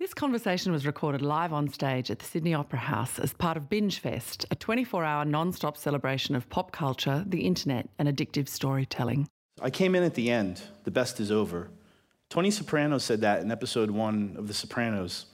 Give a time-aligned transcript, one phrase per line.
[0.00, 3.68] This conversation was recorded live on stage at the Sydney Opera House as part of
[3.68, 8.48] Binge Fest, a 24 hour non stop celebration of pop culture, the internet, and addictive
[8.48, 9.28] storytelling.
[9.60, 10.62] I came in at the end.
[10.84, 11.68] The best is over.
[12.30, 15.26] Tony Soprano said that in episode one of The Sopranos.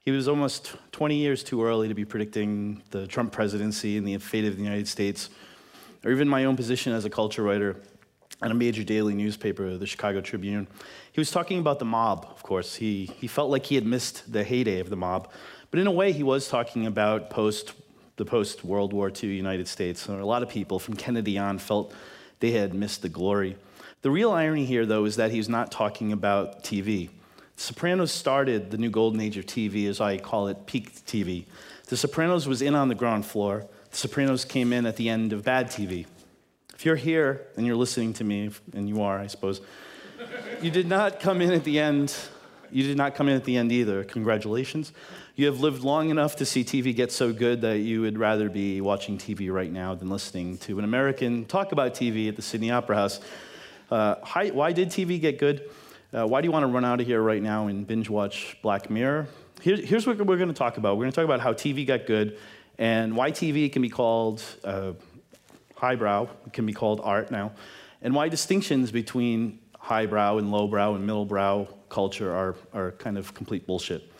[0.00, 4.18] He was almost 20 years too early to be predicting the Trump presidency and the
[4.18, 5.30] fate of the United States,
[6.04, 7.80] or even my own position as a culture writer
[8.40, 10.68] at a major daily newspaper, the Chicago Tribune.
[11.12, 12.76] He was talking about the mob, of course.
[12.76, 15.30] He, he felt like he had missed the heyday of the mob.
[15.70, 17.72] But in a way, he was talking about post,
[18.16, 20.08] the post World War II United States.
[20.08, 21.92] And a lot of people from Kennedy on felt
[22.40, 23.56] they had missed the glory.
[24.02, 27.08] The real irony here, though, is that he's not talking about TV.
[27.56, 31.46] The Sopranos started the new golden age of TV, as I call it, peak TV.
[31.88, 33.66] The Sopranos was in on the ground floor.
[33.90, 36.06] The Sopranos came in at the end of bad TV.
[36.78, 39.60] If you're here and you're listening to me, and you are, I suppose,
[40.62, 42.14] you did not come in at the end.
[42.70, 44.04] You did not come in at the end either.
[44.04, 44.92] Congratulations.
[45.34, 48.48] You have lived long enough to see TV get so good that you would rather
[48.48, 52.42] be watching TV right now than listening to an American talk about TV at the
[52.42, 53.20] Sydney Opera House.
[53.90, 54.14] Uh,
[54.52, 55.68] why did TV get good?
[56.14, 58.56] Uh, why do you want to run out of here right now and binge watch
[58.62, 59.26] Black Mirror?
[59.62, 60.96] Here, here's what we're going to talk about.
[60.96, 62.38] We're going to talk about how TV got good
[62.78, 64.92] and why TV can be called uh,
[65.78, 67.52] highbrow can be called art now,
[68.02, 73.66] and why distinctions between highbrow and lowbrow and middlebrow culture are, are kind of complete
[73.66, 74.12] bullshit.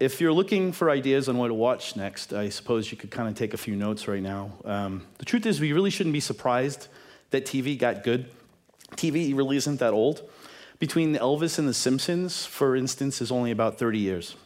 [0.00, 3.28] If you're looking for ideas on what to watch next, I suppose you could kind
[3.28, 4.50] of take a few notes right now.
[4.64, 6.88] Um, the truth is, we really shouldn't be surprised
[7.30, 8.30] that TV got good.
[8.96, 10.28] TV really isn't that old.
[10.78, 14.36] Between Elvis and The Simpsons, for instance, is only about 30 years.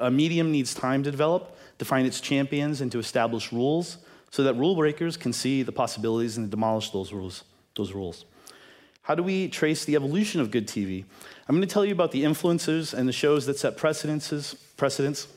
[0.00, 3.98] A medium needs time to develop, to find its champions, and to establish rules
[4.30, 7.44] so that rule breakers can see the possibilities and demolish those rules.
[7.74, 8.24] Those rules.
[9.02, 11.04] How do we trace the evolution of good TV?
[11.48, 15.28] I'm going to tell you about the influencers and the shows that set precedences, precedents.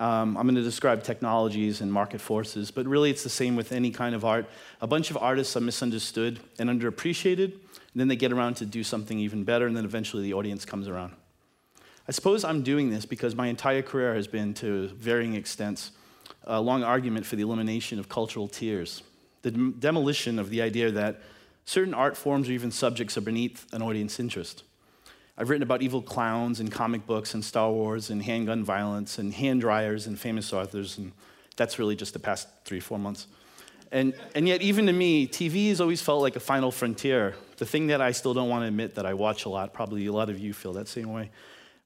[0.00, 3.72] Um, I'm going to describe technologies and market forces, but really it's the same with
[3.72, 4.46] any kind of art.
[4.82, 7.60] A bunch of artists are misunderstood and underappreciated, and
[7.94, 10.86] then they get around to do something even better, and then eventually the audience comes
[10.86, 11.14] around.
[12.06, 15.92] I suppose I'm doing this because my entire career has been, to varying extents,
[16.46, 19.02] a long argument for the elimination of cultural tiers,
[19.42, 21.20] the dem- demolition of the idea that
[21.64, 24.64] certain art forms or even subjects are beneath an audience interest.
[25.36, 29.34] I've written about evil clowns in comic books and Star Wars and handgun violence and
[29.34, 31.12] hand dryers and famous authors, and
[31.56, 33.26] that's really just the past three, four months.
[33.90, 37.66] And, and yet, even to me, TV has always felt like a final frontier, the
[37.66, 39.72] thing that I still don't want to admit that I watch a lot.
[39.72, 41.30] Probably a lot of you feel that same way.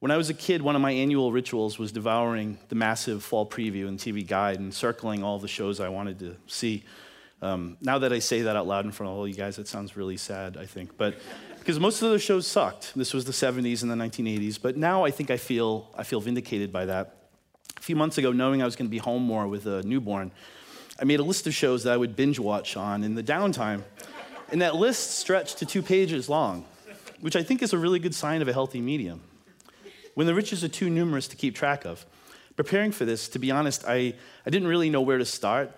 [0.01, 3.45] When I was a kid, one of my annual rituals was devouring the massive fall
[3.45, 6.85] preview and TV guide and circling all the shows I wanted to see.
[7.43, 9.67] Um, now that I say that out loud in front of all you guys, it
[9.67, 10.97] sounds really sad, I think.
[10.97, 11.17] But
[11.59, 12.95] because most of those shows sucked.
[12.95, 14.63] This was the 70s and the 1980s.
[14.63, 17.17] But now I think I feel, I feel vindicated by that.
[17.77, 20.31] A few months ago, knowing I was going to be home more with a newborn,
[21.01, 23.83] I made a list of shows that I would binge watch on in the downtime.
[24.51, 26.67] And that list stretched to two pages long,
[27.21, 29.23] which I think is a really good sign of a healthy medium
[30.19, 32.05] when the riches are too numerous to keep track of.
[32.57, 34.15] Preparing for this, to be honest, I,
[34.45, 35.71] I didn't really know where to start.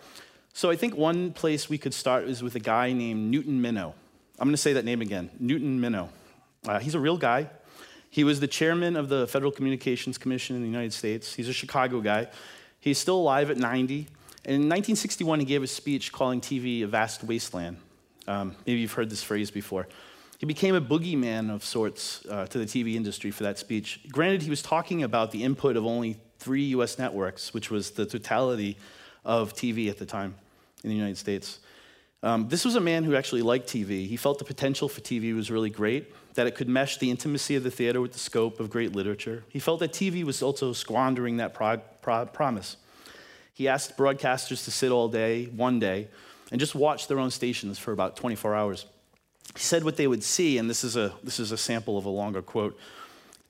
[0.54, 3.92] So I think one place we could start is with a guy named Newton Minow.
[4.38, 6.08] I'm going to say that name again Newton Minow.
[6.66, 7.50] Uh, he's a real guy.
[8.08, 11.34] He was the chairman of the Federal Communications Commission in the United States.
[11.34, 12.28] He's a Chicago guy.
[12.80, 14.06] He's still alive at 90.
[14.46, 17.76] And in 1961, he gave a speech calling TV a vast wasteland.
[18.26, 19.86] Um, maybe you've heard this phrase before.
[20.40, 24.00] He became a boogeyman of sorts uh, to the TV industry for that speech.
[24.10, 28.06] Granted, he was talking about the input of only three US networks, which was the
[28.06, 28.78] totality
[29.22, 30.34] of TV at the time
[30.82, 31.58] in the United States.
[32.22, 34.06] Um, this was a man who actually liked TV.
[34.06, 37.54] He felt the potential for TV was really great, that it could mesh the intimacy
[37.56, 39.44] of the theater with the scope of great literature.
[39.50, 42.78] He felt that TV was also squandering that pro- pro- promise.
[43.52, 46.08] He asked broadcasters to sit all day, one day,
[46.50, 48.86] and just watch their own stations for about 24 hours
[49.54, 52.04] he said what they would see, and this is a, this is a sample of
[52.04, 52.78] a longer quote.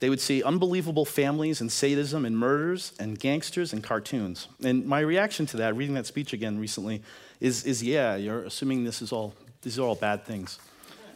[0.00, 4.48] They would see unbelievable families and sadism and murders and gangsters and cartoons.
[4.64, 7.02] And my reaction to that, reading that speech again recently,
[7.38, 10.58] is, is yeah, you're assuming this is all, these are all bad things.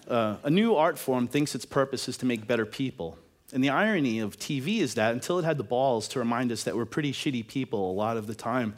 [0.06, 3.16] Uh, a new art form thinks its purpose is to make better people.
[3.54, 6.64] And the irony of TV is that until it had the balls to remind us
[6.64, 8.74] that we're pretty shitty people a lot of the time,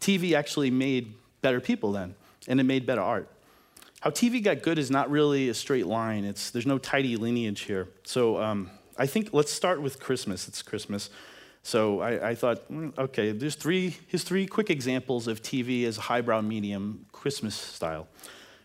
[0.00, 2.14] TV actually made better people then,
[2.46, 3.28] and it made better art.
[4.00, 6.24] How TV got good is not really a straight line.
[6.24, 7.88] It's, there's no tidy lineage here.
[8.04, 10.46] So um, I think let's start with Christmas.
[10.46, 11.10] It's Christmas.
[11.64, 15.98] So I, I thought, mm, okay, there's three, here's three quick examples of TV as
[15.98, 18.06] a highbrow medium, Christmas style.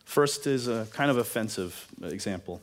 [0.05, 2.61] First is a kind of offensive example.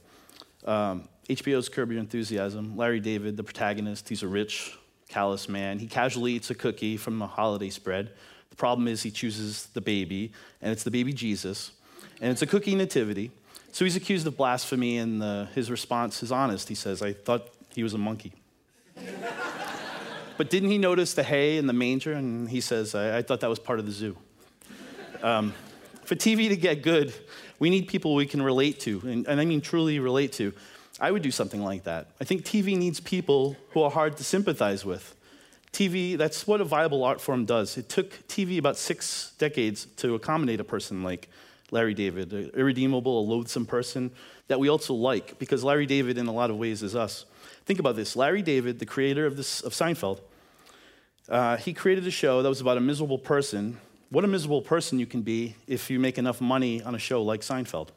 [0.65, 2.77] Um, HBO's Curb Your Enthusiasm.
[2.77, 4.77] Larry David, the protagonist, he's a rich
[5.09, 5.81] callous man.
[5.81, 8.13] He casually eats a cookie from a holiday spread.
[8.51, 10.33] The problem is he chooses the baby,
[10.63, 11.73] and it's the baby Jesus,
[12.21, 13.31] and it's a cookie nativity.
[13.73, 16.69] So he's accused of blasphemy, and the, his response is honest.
[16.69, 18.33] He says, I thought he was a monkey.
[20.37, 22.13] but didn't he notice the hay and the manger?
[22.13, 24.17] And he says, I, I thought that was part of the zoo.
[25.23, 25.55] Um,
[26.05, 27.15] for TV to get good,
[27.59, 30.53] we need people we can relate to, and, and I mean truly relate to.
[30.99, 32.09] I would do something like that.
[32.21, 35.15] I think TV needs people who are hard to sympathize with.
[35.73, 37.79] TV, that's what a viable art form does.
[37.79, 41.29] It took TV about six decades to accommodate a person like
[41.71, 44.11] Larry David, an irredeemable, a loathsome person
[44.49, 47.25] that we also like, because Larry David, in a lot of ways, is us.
[47.65, 50.21] Think about this Larry David, the creator of, this, of Seinfeld,
[51.29, 53.79] uh, he created a show that was about a miserable person.
[54.11, 57.23] What a miserable person you can be if you make enough money on a show
[57.23, 57.89] like Seinfeld.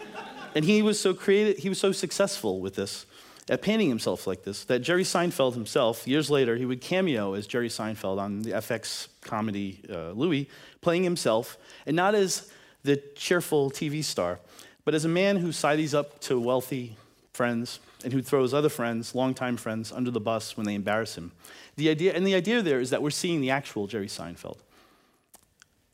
[0.56, 3.06] and he was so creative, he was so successful with this
[3.50, 7.46] at painting himself like this that Jerry Seinfeld himself, years later, he would cameo as
[7.46, 10.48] Jerry Seinfeld on the FX comedy uh, Louie,
[10.80, 12.50] playing himself, and not as
[12.82, 14.38] the cheerful TV star,
[14.84, 16.96] but as a man who sidles up to wealthy
[17.32, 21.32] friends and who throws other friends, longtime friends, under the bus when they embarrass him.
[21.76, 24.58] The idea, and the idea there is that we're seeing the actual Jerry Seinfeld.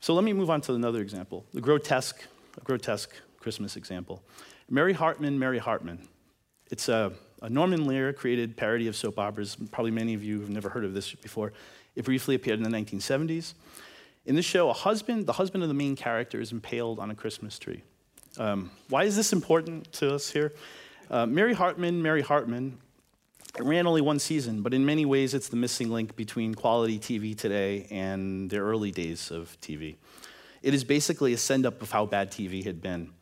[0.00, 2.22] So let me move on to another example, the grotesque,
[2.56, 3.10] a grotesque
[3.40, 4.22] Christmas example.
[4.68, 6.08] Mary Hartman, Mary Hartman.
[6.70, 7.12] It's a,
[7.42, 9.56] a Norman Lear created parody of soap operas.
[9.70, 11.52] Probably many of you have never heard of this before.
[11.94, 13.54] It briefly appeared in the 1970s.
[14.26, 17.14] In this show, a husband, the husband of the main character, is impaled on a
[17.14, 17.82] Christmas tree.
[18.38, 20.52] Um, why is this important to us here?
[21.08, 22.78] Uh, Mary Hartman, Mary Hartman,
[23.60, 27.38] ran only one season, but in many ways, it's the missing link between quality TV
[27.38, 29.94] today and the early days of TV.
[30.60, 33.12] It is basically a send up of how bad TV had been.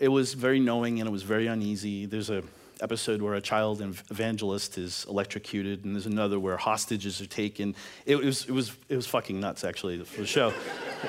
[0.00, 2.06] It was very knowing and it was very uneasy.
[2.06, 2.42] There's a
[2.82, 7.74] episode where a child evangelist is electrocuted, and there's another where hostages are taken.
[8.04, 10.52] It was, it was, it was fucking nuts, actually, for the show.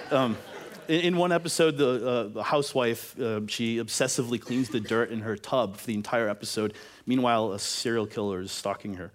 [0.09, 0.37] Um,
[0.87, 5.35] in, one episode, the, uh, the housewife, uh, she obsessively cleans the dirt in her
[5.35, 6.73] tub for the entire episode.
[7.05, 9.11] Meanwhile, a serial killer is stalking her.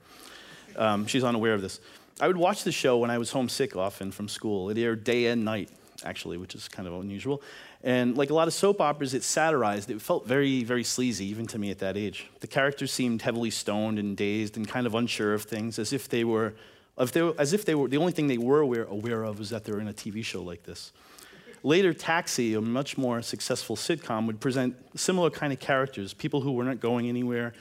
[0.77, 1.81] Um, she's unaware of this.
[2.21, 4.71] I would watch the show when I was homesick often from school.
[4.71, 5.71] It aired day and night,
[6.05, 7.43] actually, which is kind of unusual.
[7.83, 9.91] And like a lot of soap operas, it satirized.
[9.91, 12.27] It felt very, very sleazy, even to me at that age.
[12.41, 16.09] The characters seemed heavily stoned and dazed and kind of unsure of things, as if
[16.09, 16.55] they were,
[16.99, 19.51] if they as if they were the only thing they were aware, aware of was
[19.51, 20.93] that they were in a TV show like this.
[21.65, 26.53] Later, Taxi, a much more successful sitcom, would present similar kind of characters, people who
[26.53, 27.53] were not going anywhere,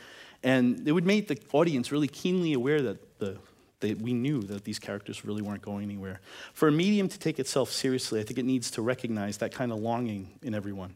[0.43, 3.37] and it would make the audience really keenly aware that the
[3.79, 6.19] that we knew that these characters really weren't going anywhere.
[6.53, 9.71] For a medium to take itself seriously, I think it needs to recognize that kind
[9.71, 10.95] of longing in everyone.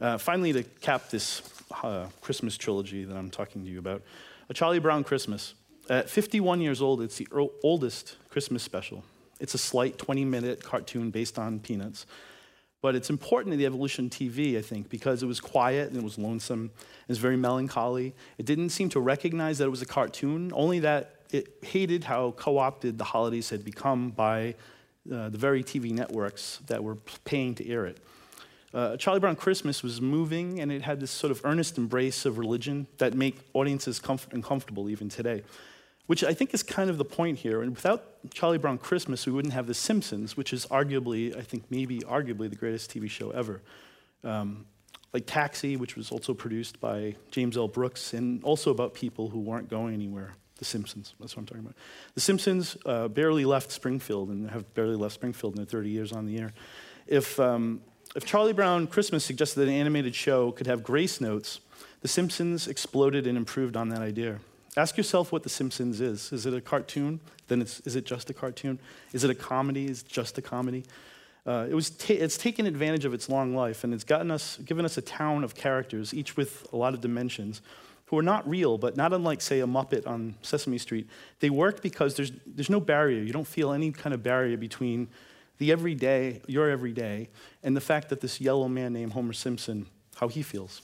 [0.00, 1.42] Uh, finally, to cap this
[1.82, 4.02] uh, Christmas trilogy that I'm talking to you about,
[4.48, 5.54] A Charlie Brown Christmas.
[5.90, 7.28] At 51 years old, it's the
[7.62, 9.04] oldest Christmas special.
[9.40, 12.06] It's a slight 20 minute cartoon based on Peanuts.
[12.80, 16.04] But it's important in the evolution TV, I think, because it was quiet and it
[16.04, 16.70] was lonesome.
[16.76, 18.14] It was very melancholy.
[18.38, 22.32] It didn't seem to recognize that it was a cartoon, only that it hated how
[22.32, 24.54] co opted the holidays had become by
[25.12, 27.98] uh, the very TV networks that were paying to air it.
[28.74, 32.36] Uh, Charlie Brown Christmas was moving, and it had this sort of earnest embrace of
[32.36, 35.42] religion that make audiences comfort- uncomfortable even today,
[36.06, 37.62] which I think is kind of the point here.
[37.62, 38.04] And without
[38.34, 42.50] Charlie Brown Christmas, we wouldn't have The Simpsons, which is arguably, I think, maybe arguably
[42.50, 43.62] the greatest TV show ever.
[44.22, 44.66] Um,
[45.14, 47.68] like Taxi, which was also produced by James L.
[47.68, 50.34] Brooks, and also about people who weren't going anywhere.
[50.58, 51.76] The Simpsons, that's what I'm talking about.
[52.14, 56.12] The Simpsons uh, barely left Springfield and have barely left Springfield in their 30 years
[56.12, 56.52] on the air.
[57.06, 57.80] If, um,
[58.16, 61.60] if Charlie Brown Christmas suggested that an animated show could have grace notes,
[62.00, 64.40] The Simpsons exploded and improved on that idea.
[64.76, 66.32] Ask yourself what The Simpsons is.
[66.32, 67.20] Is it a cartoon?
[67.46, 68.80] Then it's, is it just a cartoon?
[69.12, 69.86] Is it a comedy?
[69.86, 70.84] Is it just a comedy?
[71.46, 74.58] Uh, it was ta- it's taken advantage of its long life and it's gotten us,
[74.58, 77.62] given us a town of characters, each with a lot of dimensions
[78.08, 81.08] who are not real, but not unlike, say, a Muppet on Sesame Street.
[81.40, 83.22] They work because there's, there's no barrier.
[83.22, 85.08] You don't feel any kind of barrier between
[85.58, 87.28] the everyday, your everyday,
[87.62, 89.86] and the fact that this yellow man named Homer Simpson,
[90.16, 90.80] how he feels.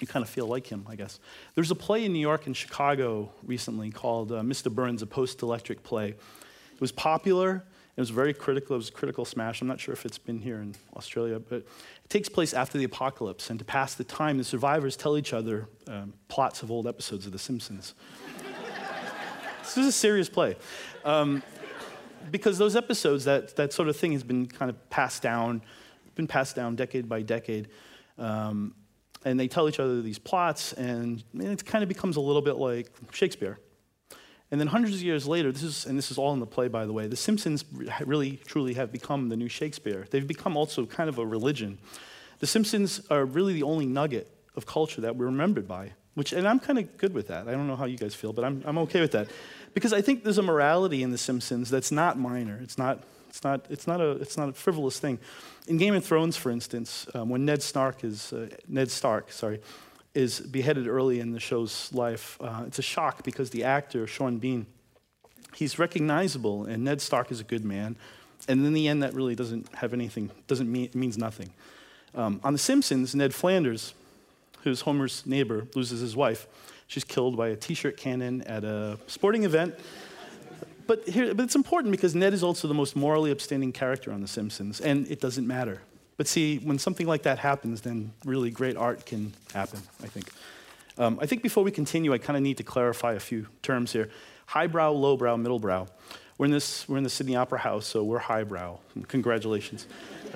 [0.00, 1.20] You kind of feel like him, I guess.
[1.54, 4.72] There's a play in New York and Chicago recently called uh, Mr.
[4.72, 6.08] Burns, a post electric play.
[6.10, 7.64] It was popular.
[7.98, 8.76] It was very critical.
[8.76, 9.60] It was a critical smash.
[9.60, 12.84] I'm not sure if it's been here in Australia, but it takes place after the
[12.84, 13.50] apocalypse.
[13.50, 17.26] And to pass the time, the survivors tell each other um, plots of old episodes
[17.26, 17.94] of The Simpsons.
[19.62, 20.54] this is a serious play.
[21.04, 21.42] Um,
[22.30, 25.60] because those episodes, that, that sort of thing has been kind of passed down,
[26.14, 27.66] been passed down decade by decade.
[28.16, 28.76] Um,
[29.24, 32.58] and they tell each other these plots, and it kind of becomes a little bit
[32.58, 33.58] like Shakespeare.
[34.50, 36.68] And then hundreds of years later, this is, and this is all in the play,
[36.68, 37.64] by the way, The Simpsons
[38.04, 40.06] really, truly have become the new Shakespeare.
[40.10, 41.78] They've become also kind of a religion.
[42.38, 46.48] The Simpsons are really the only nugget of culture that we're remembered by, which, and
[46.48, 47.46] I'm kind of good with that.
[47.46, 49.28] I don't know how you guys feel, but I'm, I'm okay with that.
[49.74, 52.58] Because I think there's a morality in The Simpsons that's not minor.
[52.62, 55.18] It's not, it's not, it's not, a, it's not a frivolous thing.
[55.66, 59.60] In Game of Thrones, for instance, um, when Ned Stark is, uh, Ned Stark, sorry,
[60.18, 64.38] is beheaded early in the show's life, uh, it's a shock because the actor, Sean
[64.38, 64.66] Bean,
[65.54, 67.94] he's recognizable, and Ned Stark is a good man.
[68.48, 71.50] And in the end, that really doesn't have anything, doesn't mean, means nothing.
[72.16, 73.94] Um, on The Simpsons, Ned Flanders,
[74.64, 76.48] who's Homer's neighbor, loses his wife.
[76.88, 79.76] She's killed by a t-shirt cannon at a sporting event.
[80.88, 84.20] But, here, but it's important because Ned is also the most morally upstanding character on
[84.20, 85.80] The Simpsons, and it doesn't matter.
[86.18, 90.28] But see, when something like that happens, then really great art can happen, I think.
[90.98, 93.92] Um, I think before we continue, I kind of need to clarify a few terms
[93.92, 94.10] here.
[94.46, 95.88] Highbrow, lowbrow, middlebrow.
[96.36, 98.78] We're in, this, we're in the Sydney Opera House, so we're highbrow.
[99.06, 99.86] Congratulations.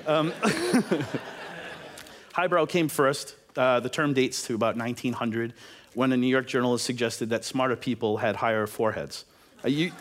[0.06, 0.32] Um,
[2.32, 3.34] highbrow came first.
[3.56, 5.52] Uh, the term dates to about 1900
[5.94, 9.24] when a New York journalist suggested that smarter people had higher foreheads.
[9.64, 9.92] Uh, you,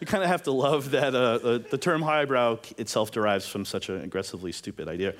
[0.00, 3.64] you kind of have to love that uh, the, the, term highbrow itself derives from
[3.64, 5.14] such an aggressively stupid idea.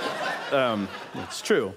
[0.52, 1.74] um, it's true.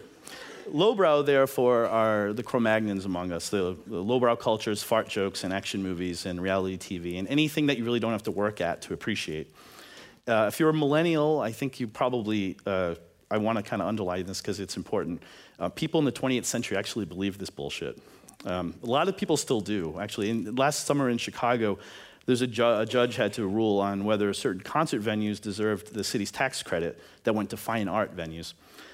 [0.72, 3.50] Lowbrow, therefore, are the Cro Magnons among us.
[3.50, 7.78] The, the lowbrow cultures, fart jokes, and action movies, and reality TV, and anything that
[7.78, 9.51] you really don't have to work at to appreciate.
[10.28, 12.96] Uh, if you're a millennial, I think you probably uh,
[13.32, 15.22] I want to kind of underline this because it's important.
[15.60, 18.00] Uh, people in the 20th century actually believed this bullshit.
[18.46, 20.29] Um, a lot of people still do, actually.
[20.29, 21.77] In, last summer in Chicago,
[22.25, 26.03] there's a, ju- a, judge had to rule on whether certain concert venues deserved the
[26.03, 28.53] city's tax credit that went to fine art venues.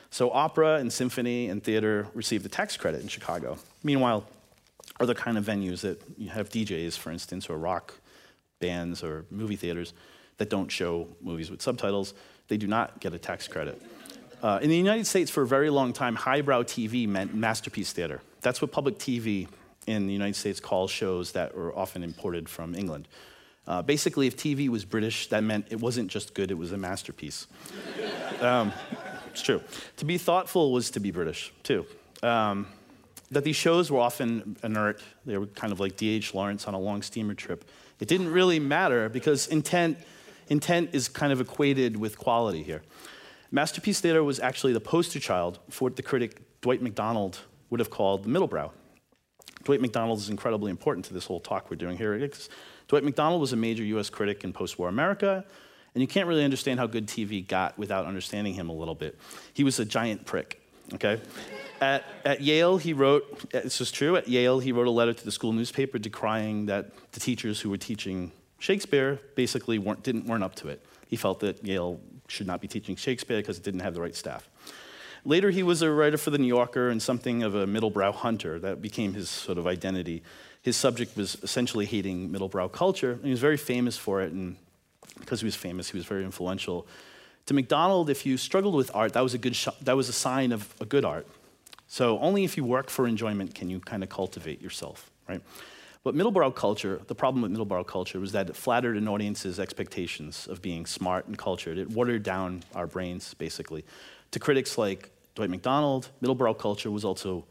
[0.10, 3.58] So opera and symphony and theater received the tax credit in Chicago.
[3.84, 4.26] Meanwhile,
[5.00, 7.94] other kind of venues that you have DJs, for instance, or rock
[8.60, 9.94] bands or movie theaters
[10.38, 12.14] that don't show movies with subtitles,
[12.48, 13.82] they do not get a tax credit.
[14.42, 18.22] Uh, in the United States, for a very long time, highbrow TV meant masterpiece theater.
[18.46, 19.48] That's what public TV
[19.88, 23.08] in the United States calls shows that were often imported from England.
[23.66, 26.78] Uh, basically, if TV was British, that meant it wasn't just good, it was a
[26.78, 27.48] masterpiece.
[28.42, 28.72] um,
[29.32, 29.64] it's true.
[29.98, 31.88] To be thoughtful was to be British, too.
[32.22, 32.68] Um,
[33.32, 36.36] that these shows were often inert, they were kind of like D.H.
[36.36, 37.66] Lawrence on a long steamer trip.
[38.00, 39.98] It didn't really matter because intent,
[40.50, 42.84] intent is kind of equated with quality here.
[43.50, 47.90] Masterpiece Theater was actually the poster child for what the critic Dwight MacDonald would have
[47.90, 48.72] called the middlebrow.
[49.64, 52.30] Dwight MacDonald is incredibly important to this whole talk we're doing here.
[52.88, 55.44] Dwight MacDonald was a major US critic in post war America,
[55.94, 59.18] and you can't really understand how good TV got without understanding him a little bit.
[59.54, 60.62] He was a giant prick,
[60.94, 61.20] okay?
[61.82, 65.26] At, at Yale, he wrote, this is true, at Yale, he wrote a letter to
[65.26, 70.44] the school newspaper decrying that the teachers who were teaching Shakespeare basically weren't, didn't, weren't
[70.44, 70.86] up to it.
[71.08, 74.16] He felt that Yale should not be teaching Shakespeare because it didn't have the right
[74.16, 74.50] staff.
[75.28, 78.60] Later, he was a writer for The New Yorker and something of a middlebrow hunter.
[78.60, 80.22] That became his sort of identity.
[80.62, 84.32] His subject was essentially hating middlebrow culture, and he was very famous for it.
[84.32, 84.56] And
[85.20, 86.86] because he was famous, he was very influential.
[87.48, 90.14] To MacDonald, if you struggled with art, that was a, good sh- that was a
[90.14, 91.28] sign of a good art.
[91.88, 95.42] So only if you work for enjoyment can you kind of cultivate yourself, right?
[96.04, 100.48] But middlebrow culture, the problem with middlebrow culture was that it flattered an audience's expectations
[100.48, 101.80] of being smart and cultured.
[101.80, 103.86] It watered down our brains, basically.
[104.32, 107.46] To critics like Dwight MacDonald, middlebrow culture was also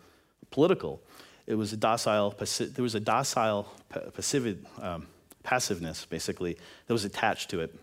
[0.50, 1.02] political.
[1.46, 3.70] It was a docile, there was a docile
[4.14, 5.06] passive, um,
[5.42, 7.74] passiveness, basically, that was attached to it,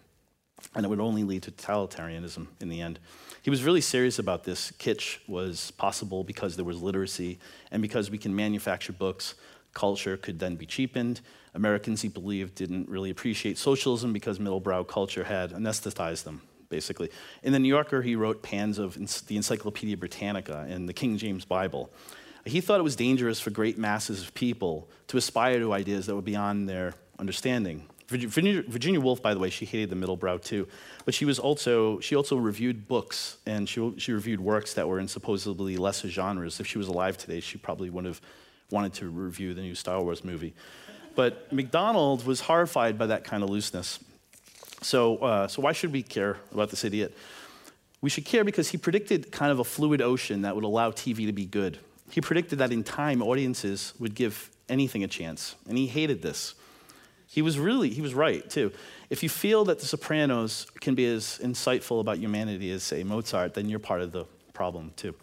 [0.76, 3.00] and it would only lead to totalitarianism in the end.
[3.44, 4.72] He was really serious about this.
[4.72, 7.40] Kitsch was possible because there was literacy
[7.72, 9.36] and because we can manufacture books
[9.74, 11.22] culture could then be cheapened.
[11.54, 16.42] Americans, he believed, didn't really appreciate socialism because middlebrow culture had anesthetized them,
[16.72, 17.12] basically.
[17.44, 18.96] In The New Yorker, he wrote pans of
[19.28, 21.92] the Encyclopedia Britannica and the King James Bible.
[22.46, 26.16] He thought it was dangerous for great masses of people to aspire to ideas that
[26.16, 27.88] were beyond their understanding.
[28.08, 30.68] Virginia, Woolf, by the way, she hated the middlebrow too,
[31.06, 35.00] but she was also she also reviewed books and she, she reviewed works that were
[35.00, 36.60] in supposedly lesser genres.
[36.60, 38.20] If she was alive today, she probably would have
[38.70, 40.54] wanted to review the new Star Wars movie.
[41.16, 44.00] But MacDonald was horrified by that kind of looseness.
[44.82, 47.16] So, uh, so why should we care about this idiot?
[48.02, 51.28] We should care because he predicted kind of a fluid ocean that would allow TV
[51.28, 51.78] to be good.
[52.10, 56.56] He predicted that in time, audiences would give anything a chance, and he hated this.
[57.28, 58.74] He was really, he was right, too.
[59.10, 63.54] If you feel that The Sopranos can be as insightful about humanity as, say, Mozart,
[63.54, 65.16] then you're part of the problem, too.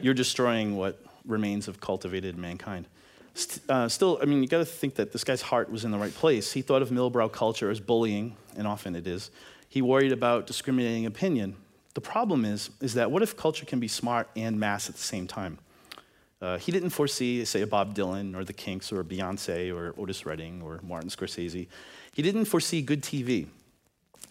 [0.00, 2.86] You're destroying what remains of cultivated mankind.
[3.68, 5.98] Uh, still, I mean, you got to think that this guy's heart was in the
[5.98, 6.52] right place.
[6.52, 9.30] He thought of middlebrow culture as bullying, and often it is.
[9.68, 11.56] He worried about discriminating opinion.
[11.94, 15.02] The problem is, is that what if culture can be smart and mass at the
[15.02, 15.58] same time?
[16.42, 20.26] Uh, he didn't foresee, say, a Bob Dylan or the Kinks or Beyonce or Otis
[20.26, 21.68] Redding or Martin Scorsese.
[22.12, 23.46] He didn't foresee good TV.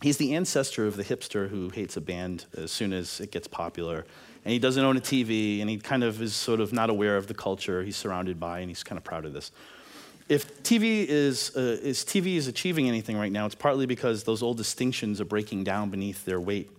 [0.01, 3.47] He's the ancestor of the hipster who hates a band as soon as it gets
[3.47, 4.05] popular.
[4.43, 7.17] And he doesn't own a TV, and he kind of is sort of not aware
[7.17, 9.51] of the culture he's surrounded by, and he's kind of proud of this.
[10.29, 14.41] If TV is, uh, is TV is achieving anything right now, it's partly because those
[14.41, 16.71] old distinctions are breaking down beneath their weight.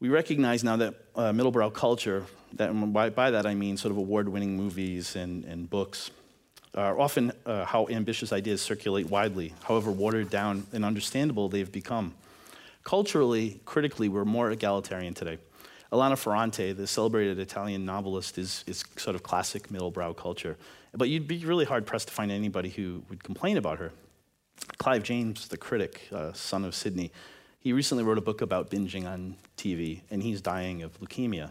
[0.00, 2.24] We recognize now that uh, middlebrow culture,
[2.54, 6.10] that, by, by that I mean sort of award-winning movies and, and books,
[6.74, 12.14] are often uh, how ambitious ideas circulate widely, however watered down and understandable they've become.
[12.84, 15.38] Culturally, critically, we're more egalitarian today.
[15.92, 20.56] Elena Ferrante, the celebrated Italian novelist, is, is sort of classic middlebrow culture.
[20.92, 23.92] But you'd be really hard pressed to find anybody who would complain about her.
[24.78, 27.12] Clive James, the critic, uh, son of Sydney,
[27.60, 31.50] he recently wrote a book about binging on TV, and he's dying of leukemia.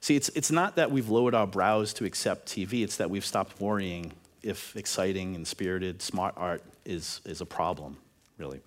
[0.00, 3.24] See, it's, it's not that we've lowered our brows to accept TV, it's that we've
[3.24, 7.96] stopped worrying if exciting and spirited, smart art is, is a problem,
[8.38, 8.60] really.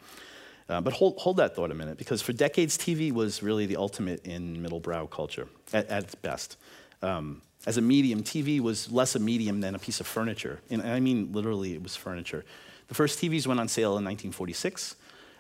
[0.71, 3.75] Uh, but hold, hold that thought a minute, because for decades, TV was really the
[3.75, 6.55] ultimate in middlebrow culture at, at its best.
[7.01, 10.61] Um, as a medium, TV was less a medium than a piece of furniture.
[10.69, 12.45] And I mean, literally, it was furniture.
[12.87, 14.95] The first TVs went on sale in 1946.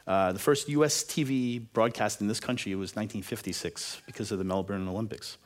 [0.05, 4.87] Uh, the first US TV broadcast in this country was 1956 because of the Melbourne
[4.87, 5.37] Olympics.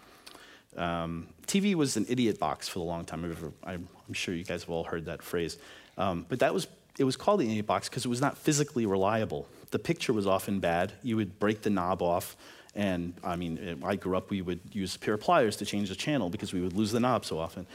[0.75, 3.23] Um, TV was an idiot box for a long time.
[3.65, 5.57] I'm sure you guys have all heard that phrase.
[5.97, 8.85] Um, but that was, it was called the idiot box because it was not physically
[8.85, 9.47] reliable.
[9.75, 10.94] The picture was often bad.
[11.03, 12.38] You would break the knob off.
[12.75, 15.89] And I mean, I grew up, we would use a pair of pliers to change
[15.89, 17.67] the channel because we would lose the knob so often.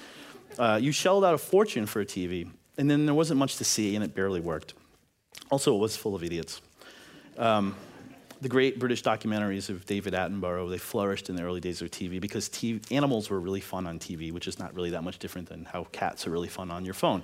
[0.59, 3.65] Uh, you shelled out a fortune for a TV, and then there wasn't much to
[3.65, 4.73] see, and it barely worked.
[5.51, 6.63] Also, it was full of idiots.
[7.37, 7.77] Um,
[8.41, 12.19] the great British documentaries of David Attenborough, they flourished in the early days of TV
[12.19, 15.51] because TV, animals were really fun on TV, which is not really that much different
[15.51, 17.23] than how cats are really fun on your phone.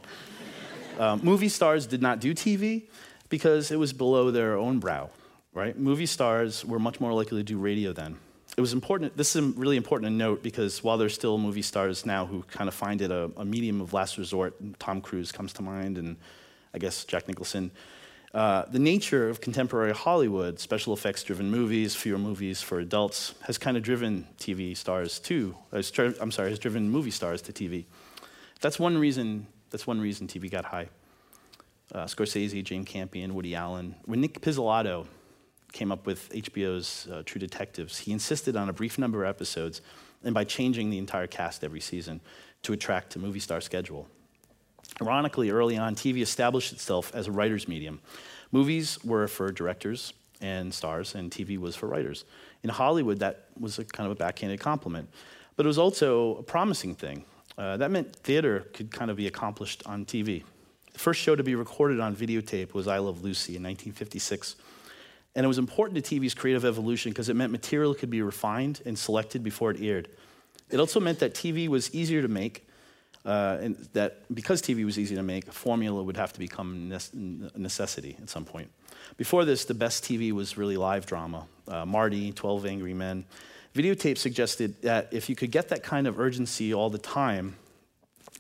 [0.99, 2.83] um, movie stars did not do TV
[3.29, 5.11] because it was below their own brow,
[5.53, 5.79] right?
[5.79, 8.17] Movie stars were much more likely to do radio then.
[8.57, 12.07] It was important, this is really important to note because while there's still movie stars
[12.07, 15.53] now who kind of find it a, a medium of last resort, Tom Cruise comes
[15.55, 16.17] to mind, and
[16.73, 17.71] I guess Jack Nicholson,
[18.33, 23.57] uh, the nature of contemporary Hollywood, special effects driven movies, fewer movies for adults, has
[23.57, 25.57] kind of driven TV stars too.
[25.73, 27.87] I'm sorry, has driven movie stars to TV.
[28.61, 30.89] That's one reason, that's one reason TV got high.
[31.95, 33.95] Uh, Scorsese, Jane Campion, Woody Allen.
[34.05, 35.07] When Nic Pizzolatto
[35.73, 39.83] came up with HBO's uh, True Detectives, he insisted on a brief number of episodes
[40.25, 42.21] and by changing the entire cast every season
[42.63, 44.09] to attract a movie star schedule.
[45.01, 48.01] Ironically, early on, TV established itself as a writer's medium.
[48.51, 52.25] Movies were for directors and stars, and TV was for writers.
[52.63, 55.09] In Hollywood, that was a kind of a backhanded compliment.
[55.57, 57.25] But it was also a promising thing.
[57.57, 60.43] Uh, that meant theater could kind of be accomplished on TV.
[60.97, 64.57] The first show to be recorded on videotape was I Love Lucy in 1956.
[65.35, 68.81] And it was important to TV's creative evolution because it meant material could be refined
[68.87, 70.09] and selected before it aired.
[70.71, 72.67] It also meant that TV was easier to make
[73.27, 76.91] uh, and that because TV was easy to make, a formula would have to become
[76.91, 78.71] a necessity at some point.
[79.19, 81.47] Before this, the best TV was really live drama.
[81.69, 83.27] Uh, Marty, 12 Angry Men.
[83.75, 87.57] Videotape suggested that if you could get that kind of urgency all the time,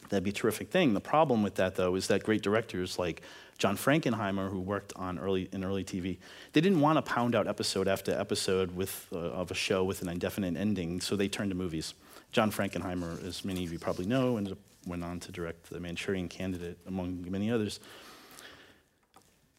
[0.08, 0.94] that'd be a terrific thing.
[0.94, 3.22] The problem with that, though, is that great directors like
[3.58, 6.18] John Frankenheimer, who worked on early, in early TV,
[6.52, 10.02] they didn't want to pound out episode after episode with, uh, of a show with
[10.02, 11.94] an indefinite ending, so they turned to movies.
[12.32, 15.80] John Frankenheimer, as many of you probably know, ended up went on to direct The
[15.80, 17.80] Manchurian Candidate, among many others.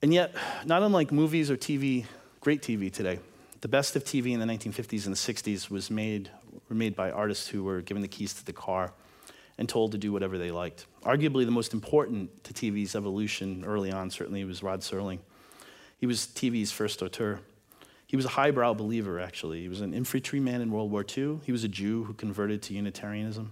[0.01, 0.33] And yet,
[0.65, 2.05] not unlike movies or TV,
[2.39, 3.19] great TV today,
[3.61, 6.29] the best of TV in the 1950s and the 60s was made,
[6.69, 8.93] were made by artists who were given the keys to the car
[9.57, 10.85] and told to do whatever they liked.
[11.03, 15.19] Arguably, the most important to TV's evolution early on certainly was Rod Serling.
[15.97, 17.39] He was TV's first auteur.
[18.05, 19.61] He was a highbrow believer, actually.
[19.61, 21.39] He was an infantryman in World War II.
[21.43, 23.51] He was a Jew who converted to Unitarianism.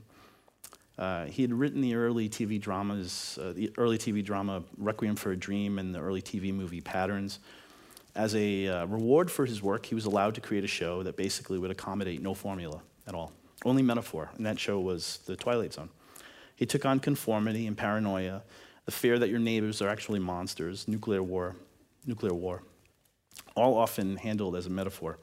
[0.97, 5.31] Uh, he had written the early TV dramas, uh, the early TV drama Requiem for
[5.31, 7.39] a Dream and the early TV movie Patterns.
[8.15, 11.17] As a uh, reward for his work, he was allowed to create a show that
[11.17, 13.33] basically would accommodate no formula at all,
[13.65, 15.89] only metaphor, and that show was The Twilight Zone.
[16.55, 18.43] He took on conformity and paranoia,
[18.85, 21.55] the fear that your neighbors are actually monsters, nuclear war,
[22.05, 22.61] nuclear war,
[23.55, 25.17] all often handled as a metaphor.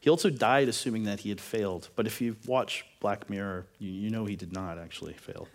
[0.00, 1.88] He also died assuming that he had failed.
[1.96, 5.48] But if you watch Black Mirror, you, you know he did not actually fail.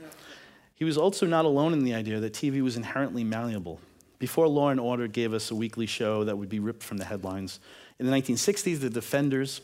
[0.75, 3.79] He was also not alone in the idea that TV was inherently malleable.
[4.17, 7.05] Before Law and Order gave us a weekly show that would be ripped from the
[7.05, 7.59] headlines,
[7.99, 9.61] in the 1960s, the Defenders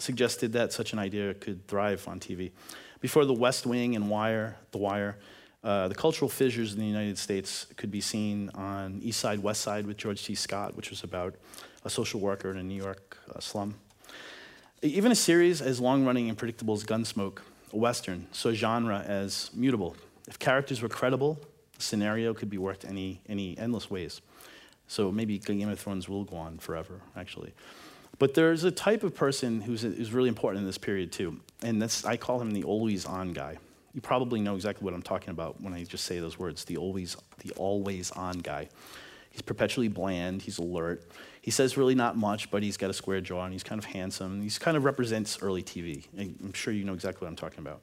[0.00, 2.50] suggested that such an idea could thrive on TV.
[3.00, 5.16] Before The West Wing and Wire, The Wire,
[5.62, 9.60] uh, the cultural fissures in the United States could be seen on East Side, West
[9.60, 10.34] Side with George C.
[10.34, 11.34] Scott, which was about
[11.84, 13.74] a social worker in a New York uh, slum.
[14.82, 17.40] Even a series as long running and predictable as Gunsmoke,
[17.72, 19.96] a Western, saw genre as mutable.
[20.26, 21.38] If characters were credible,
[21.76, 24.22] the scenario could be worked any, any endless ways.
[24.88, 27.52] So maybe Game of Thrones will go on forever, actually.
[28.18, 31.40] But there's a type of person who's, who's really important in this period, too.
[31.62, 33.58] And I call him the always on guy.
[33.94, 36.76] You probably know exactly what I'm talking about when I just say those words the
[36.76, 38.68] always, the always on guy.
[39.30, 41.08] He's perpetually bland, he's alert.
[41.40, 43.84] He says really not much, but he's got a square jaw and he's kind of
[43.84, 44.42] handsome.
[44.42, 46.04] He kind of represents early TV.
[46.18, 47.80] I'm sure you know exactly what I'm talking about.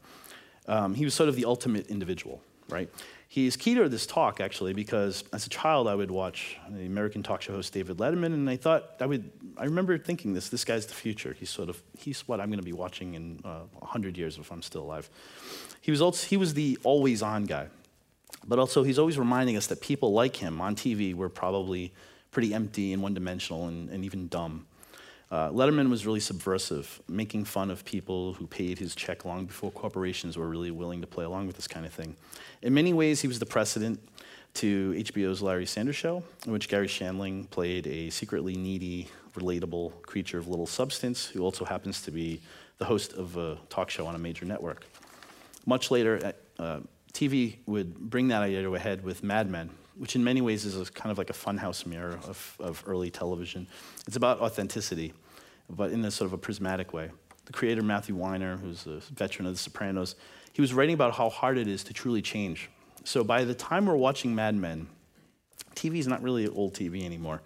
[0.68, 2.90] Um, he was sort of the ultimate individual, right?
[3.30, 7.24] He's key to this talk, actually, because as a child, I would watch the American
[7.24, 10.63] talk show host David Letterman, and I thought, I would, I remember thinking this, this
[10.63, 11.36] guy's the future.
[11.38, 14.50] He's sort of, he's what I'm going to be watching in uh, 100 years if
[14.50, 15.10] I'm still alive.
[15.82, 17.68] He was, also, he was the always on guy.
[18.48, 21.94] But also, he's always reminding us that people like him on TV were probably
[22.32, 24.68] pretty empty and one dimensional and, and even dumb.
[25.30, 29.72] Uh, Letterman was really subversive, making fun of people who paid his check long before
[29.72, 32.16] corporations were really willing to play along with this kind of thing.
[32.62, 34.00] In many ways, he was the precedent
[34.56, 40.38] to HBO's Larry Sanders Show, in which Garry Shandling played a secretly needy, relatable creature
[40.38, 42.42] of little substance who also happens to be
[42.78, 44.86] the host of a talk show on a major network.
[45.66, 46.80] Much later, uh,
[47.13, 50.66] TV would bring that idea to a head with Mad Men, which in many ways
[50.66, 53.68] is kind of like a funhouse mirror of, of early television.
[54.06, 55.14] It's about authenticity,
[55.70, 57.12] but in a sort of a prismatic way.
[57.46, 60.16] The creator, Matthew Weiner, who's a veteran of The Sopranos,
[60.54, 62.70] he was writing about how hard it is to truly change.
[63.04, 64.88] So by the time we're watching Mad Men,
[65.76, 67.42] TV is not really old TV anymore.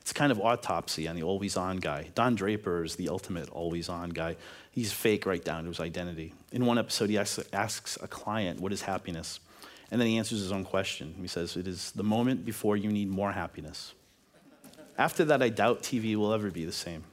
[0.00, 2.10] It's kind of autopsy on the always on guy.
[2.14, 4.36] Don Draper is the ultimate always on guy.
[4.70, 6.34] He's fake right down to his identity.
[6.52, 9.40] In one episode, he asks, asks a client, What is happiness?
[9.90, 11.14] And then he answers his own question.
[11.20, 13.94] He says, It is the moment before you need more happiness.
[14.98, 17.04] After that, I doubt TV will ever be the same.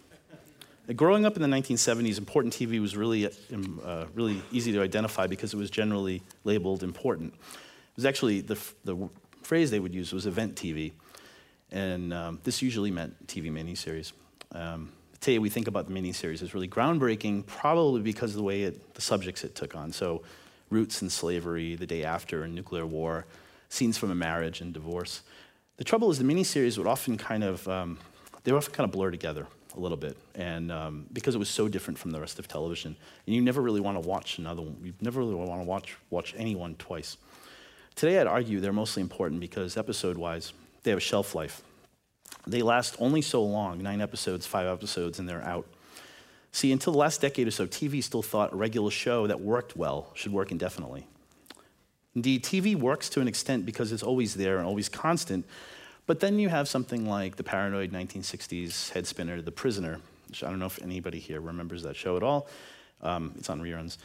[0.96, 5.28] Growing up in the 1970s, important TV was really, um, uh, really easy to identify
[5.28, 7.34] because it was generally labeled important.
[7.34, 9.10] It was actually the, the
[9.44, 10.92] phrase they would use was event TV.
[11.72, 14.12] And um, this usually meant TV miniseries.
[14.52, 18.64] Um, today, we think about the miniseries as really groundbreaking, probably because of the way
[18.64, 19.94] it, the subjects it took on.
[19.94, 20.24] So,
[20.74, 23.26] roots in slavery, the day after, and nuclear war,
[23.70, 25.22] scenes from a marriage and divorce.
[25.78, 27.98] The trouble is the miniseries would often kind of, um,
[28.44, 31.50] they would often kind of blur together a little bit, and um, because it was
[31.50, 34.62] so different from the rest of television, and you never really want to watch another
[34.62, 34.78] one.
[34.84, 37.18] You never really want to watch watch anyone twice.
[37.96, 41.64] Today, I'd argue they're mostly important because episode-wise, they have a shelf life.
[42.46, 45.66] They last only so long, nine episodes, five episodes, and they're out.
[46.54, 49.76] See, until the last decade or so, TV still thought a regular show that worked
[49.76, 51.08] well should work indefinitely.
[52.16, 55.46] Indeed, TV works to an extent because it's always there and always constant,
[56.06, 60.50] but then you have something like the paranoid 1960s head spinner, The Prisoner, which I
[60.50, 62.48] don't know if anybody here remembers that show at all.
[63.02, 63.98] Um, it's on reruns.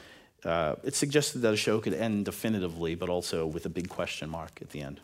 [0.42, 4.30] Uh, it suggested that a show could end definitively, but also with a big question
[4.30, 5.00] mark at the end.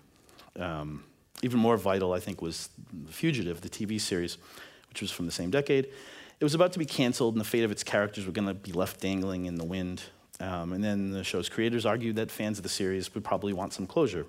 [0.58, 1.04] Um,
[1.42, 2.70] even more vital, I think, was
[3.10, 4.38] Fugitive, the TV series,
[4.88, 5.88] which was from the same decade.
[6.40, 8.54] It was about to be canceled, and the fate of its characters were going to
[8.54, 10.02] be left dangling in the wind.
[10.40, 13.72] Um, and then the show's creators argued that fans of the series would probably want
[13.72, 14.26] some closure.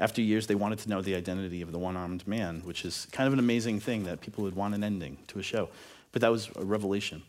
[0.00, 3.08] After years, they wanted to know the identity of the one armed man, which is
[3.10, 5.70] kind of an amazing thing that people would want an ending to a show.
[6.12, 7.22] But that was a revelation.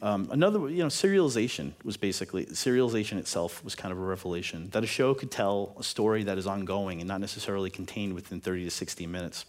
[0.00, 4.84] Um, another, you know, serialization was basically, serialization itself was kind of a revelation that
[4.84, 8.64] a show could tell a story that is ongoing and not necessarily contained within 30
[8.64, 9.44] to 60 minutes.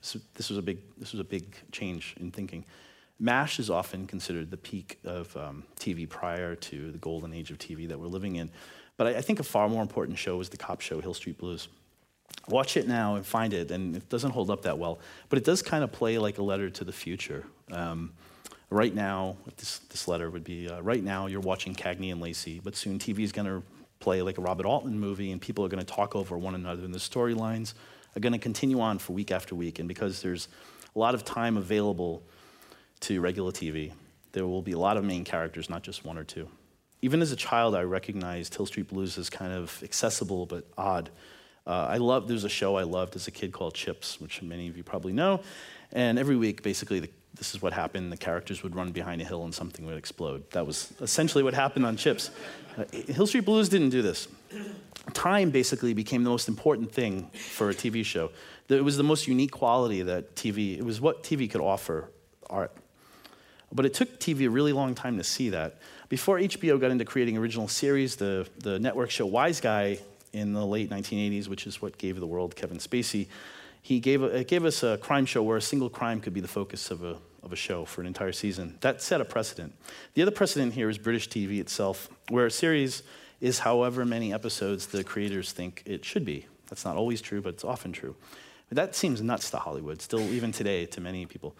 [0.00, 2.64] So this was a big, this was a big change in thinking.
[3.18, 7.58] MASH is often considered the peak of um, TV prior to the golden age of
[7.58, 8.50] TV that we're living in.
[8.96, 11.38] But I, I, think a far more important show is the cop show, Hill Street
[11.38, 11.68] Blues.
[12.48, 14.98] Watch it now and find it, and it doesn't hold up that well.
[15.28, 17.44] But it does kind of play like a letter to the future.
[17.70, 18.12] Um,
[18.70, 22.60] right now, this, this letter would be uh, right now you're watching Cagney and Lacey,
[22.62, 23.62] but soon TV is going to
[24.00, 26.84] play like a Robert Altman movie, and people are going to talk over one another,
[26.84, 27.74] and the storylines
[28.16, 29.78] are going to continue on for week after week.
[29.78, 30.48] And because there's
[30.94, 32.22] a lot of time available
[33.04, 33.92] to regular TV,
[34.32, 36.48] there will be a lot of main characters, not just one or two.
[37.02, 41.10] Even as a child, I recognized Hill Street Blues as kind of accessible but odd.
[41.66, 44.40] Uh, I loved, there was a show I loved as a kid called Chips, which
[44.42, 45.40] many of you probably know.
[45.92, 48.10] And every week, basically, the, this is what happened.
[48.10, 50.50] The characters would run behind a hill and something would explode.
[50.52, 52.30] That was essentially what happened on Chips.
[52.78, 54.28] Uh, Hill Street Blues didn't do this.
[55.12, 58.30] time basically became the most important thing for a TV show.
[58.68, 62.08] It was the most unique quality that TV, it was what TV could offer
[62.48, 62.72] art.
[63.74, 65.76] But it took TV a really long time to see that.
[66.08, 69.98] Before HBO got into creating original series, the, the network show Wise Guy
[70.32, 73.26] in the late 1980s, which is what gave the world Kevin Spacey,
[73.82, 76.48] he gave, it gave us a crime show where a single crime could be the
[76.48, 78.78] focus of a, of a show for an entire season.
[78.80, 79.74] That set a precedent.
[80.14, 83.02] The other precedent here is British TV itself, where a series
[83.40, 86.46] is however many episodes the creators think it should be.
[86.68, 88.16] That's not always true, but it's often true.
[88.70, 91.54] That seems nuts to Hollywood, still, even today, to many people.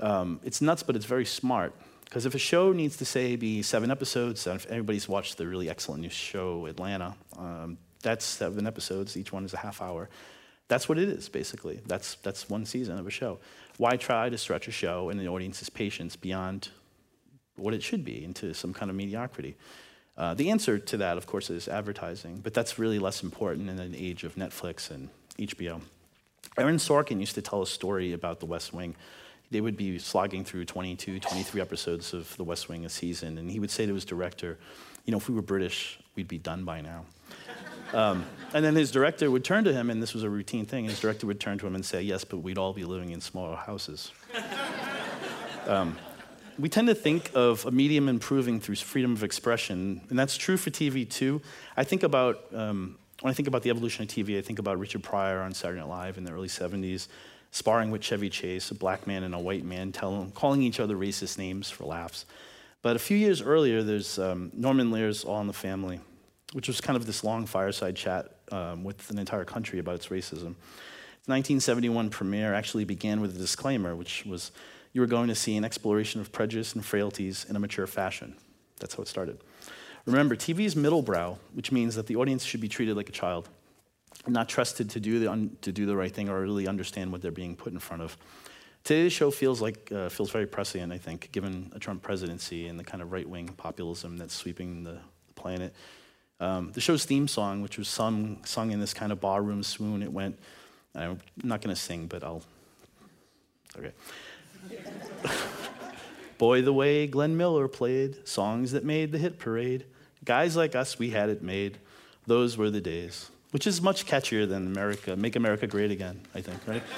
[0.00, 1.74] Um, it's nuts, but it's very smart.
[2.04, 5.46] Because if a show needs to, say, be seven episodes, and if everybody's watched the
[5.46, 10.08] really excellent new show, Atlanta, um, that's seven episodes, each one is a half hour.
[10.68, 11.80] That's what it is, basically.
[11.86, 13.38] That's, that's one season of a show.
[13.76, 16.68] Why try to stretch a show and the audience's patience beyond
[17.56, 19.56] what it should be into some kind of mediocrity?
[20.16, 23.78] Uh, the answer to that, of course, is advertising, but that's really less important in
[23.78, 25.80] an age of Netflix and HBO.
[26.56, 28.96] Aaron Sorkin used to tell a story about The West Wing.
[29.50, 33.50] They would be slogging through 22, 23 episodes of The West Wing a season, and
[33.50, 34.58] he would say to his director,
[35.04, 37.06] You know, if we were British, we'd be done by now.
[37.92, 40.84] Um, and then his director would turn to him, and this was a routine thing.
[40.84, 43.20] His director would turn to him and say, Yes, but we'd all be living in
[43.20, 44.12] smaller houses.
[45.68, 45.98] Um,
[46.58, 50.56] we tend to think of a medium improving through freedom of expression, and that's true
[50.56, 51.42] for TV too.
[51.76, 54.78] I think about, um, when I think about the evolution of TV, I think about
[54.78, 57.08] Richard Pryor on Saturday Night Live in the early 70s,
[57.50, 60.96] sparring with Chevy Chase, a black man and a white man, telling, calling each other
[60.96, 62.24] racist names for laughs.
[62.82, 66.00] But a few years earlier, there's um, Norman Lear's All in the Family,
[66.52, 70.08] which was kind of this long fireside chat um, with an entire country about its
[70.08, 70.54] racism.
[71.24, 74.52] The 1971 premiere actually began with a disclaimer, which was
[74.92, 78.36] you were going to see an exploration of prejudice and frailties in a mature fashion.
[78.78, 79.38] That's how it started.
[80.06, 83.48] Remember, TV is middlebrow, which means that the audience should be treated like a child,
[84.28, 87.30] not trusted to do the, to do the right thing or really understand what they're
[87.30, 88.16] being put in front of.
[88.84, 92.78] Today's show feels like uh, feels very prescient, I think, given a Trump presidency and
[92.78, 95.74] the kind of right-wing populism that's sweeping the, the planet.
[96.40, 100.02] Um, the show's theme song, which was sung, sung in this kind of barroom swoon,
[100.02, 100.38] it went.
[100.94, 102.42] I'm not going to sing, but I'll.
[103.76, 103.92] Okay.
[106.38, 109.84] Boy, the way Glenn Miller played songs that made the hit parade.
[110.24, 111.78] Guys like us, we had it made.
[112.26, 113.30] Those were the days.
[113.50, 116.82] Which is much catchier than America, Make America Great Again, I think, right?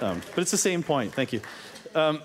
[0.00, 1.12] Um, but it's the same point.
[1.12, 1.40] Thank you.
[1.94, 2.22] Um,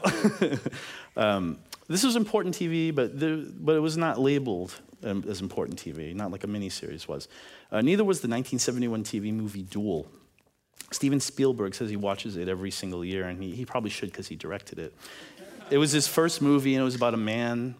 [1.17, 5.79] um, this was important TV, but, there, but it was not labeled um, as important
[5.79, 7.27] TV, not like a miniseries was.
[7.71, 10.07] Uh, neither was the 1971 TV movie Duel,
[10.91, 14.27] Steven Spielberg says he watches it every single year, and he, he probably should because
[14.27, 14.93] he directed it.
[15.69, 17.75] It was his first movie, and it was about a man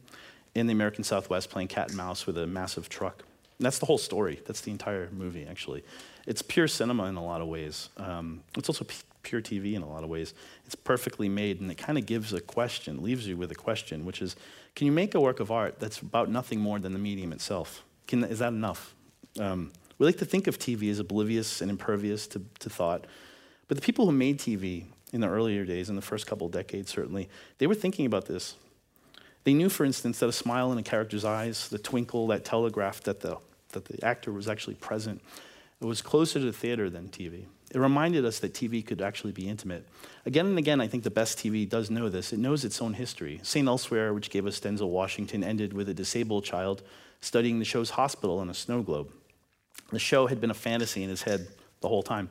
[0.56, 3.24] in the American Southwest playing cat and mouse with a massive truck.
[3.60, 4.42] And that's the whole story.
[4.46, 5.84] That's the entire movie, actually.
[6.28, 7.90] It's pure cinema in a lot of ways.
[7.98, 8.86] Um, it's also
[9.24, 10.34] pure TV in a lot of ways.
[10.66, 14.06] It's perfectly made, and it kind of gives a question, leaves you with a question,
[14.06, 14.36] which is
[14.76, 17.84] can you make a work of art that's about nothing more than the medium itself?
[18.08, 18.94] Can, is that enough?
[19.40, 23.06] Um, we like to think of TV as oblivious and impervious to, to thought.
[23.68, 26.92] But the people who made TV in the earlier days, in the first couple decades
[26.92, 28.56] certainly, they were thinking about this.
[29.44, 33.06] They knew, for instance, that a smile in a character's eyes, the twinkle that telegraphed
[33.06, 33.38] that the,
[33.70, 35.22] that the actor was actually present,
[35.82, 37.46] it was closer to theater than TV.
[37.70, 39.86] It reminded us that TV could actually be intimate.
[40.26, 42.32] Again and again, I think the best TV does know this.
[42.32, 43.40] It knows its own history.
[43.44, 43.68] St.
[43.68, 46.82] Elsewhere, which gave us Denzel Washington, ended with a disabled child
[47.20, 49.12] studying the show's hospital on a snow globe.
[49.92, 51.48] The show had been a fantasy in his head
[51.82, 52.30] the whole time.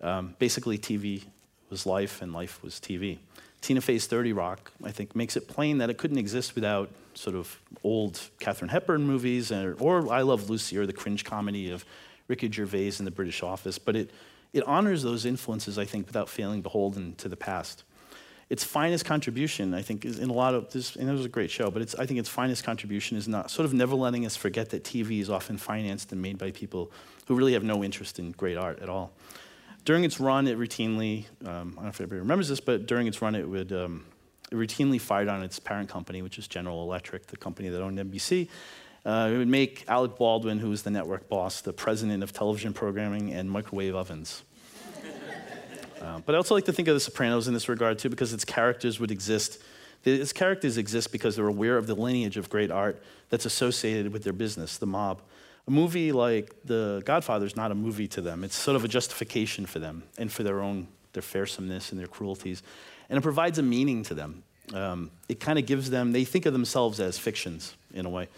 [0.00, 1.24] Um, basically, TV
[1.70, 3.18] was life and life was TV.
[3.60, 7.34] Tina Fey's 30 Rock, I think, makes it plain that it couldn't exist without sort
[7.34, 11.84] of old Katharine Hepburn movies or, or I Love Lucy or the cringe comedy of
[12.28, 13.78] Ricky Gervais in The British Office.
[13.78, 14.10] But it,
[14.52, 17.82] it honors those influences, I think, without feeling beholden to the past
[18.50, 21.28] its finest contribution, I think, is in a lot of this, and it was a
[21.28, 24.36] great show, but I think its finest contribution is not sort of never letting us
[24.36, 26.90] forget that TV is often financed and made by people
[27.26, 29.12] who really have no interest in great art at all.
[29.88, 33.06] During its run, it routinely, um, I don't know if everybody remembers this, but during
[33.06, 34.04] its run, it would um,
[34.52, 37.98] it routinely fired on its parent company, which is General Electric, the company that owned
[37.98, 38.48] NBC.
[39.06, 42.74] Uh, it would make Alec Baldwin, who was the network boss, the president of television
[42.74, 44.42] programming and microwave ovens.
[46.02, 48.32] Uh, but I also like to think of The Sopranos in this regard too, because
[48.32, 49.60] its characters would exist.
[50.04, 54.22] Its characters exist because they're aware of the lineage of great art that's associated with
[54.22, 55.22] their business, the mob.
[55.68, 58.42] A movie like The Godfather is not a movie to them.
[58.42, 62.06] It's sort of a justification for them and for their own their fearsomeness and their
[62.06, 62.62] cruelties,
[63.08, 64.42] and it provides a meaning to them.
[64.74, 66.12] Um, it kind of gives them.
[66.12, 68.28] They think of themselves as fictions in a way.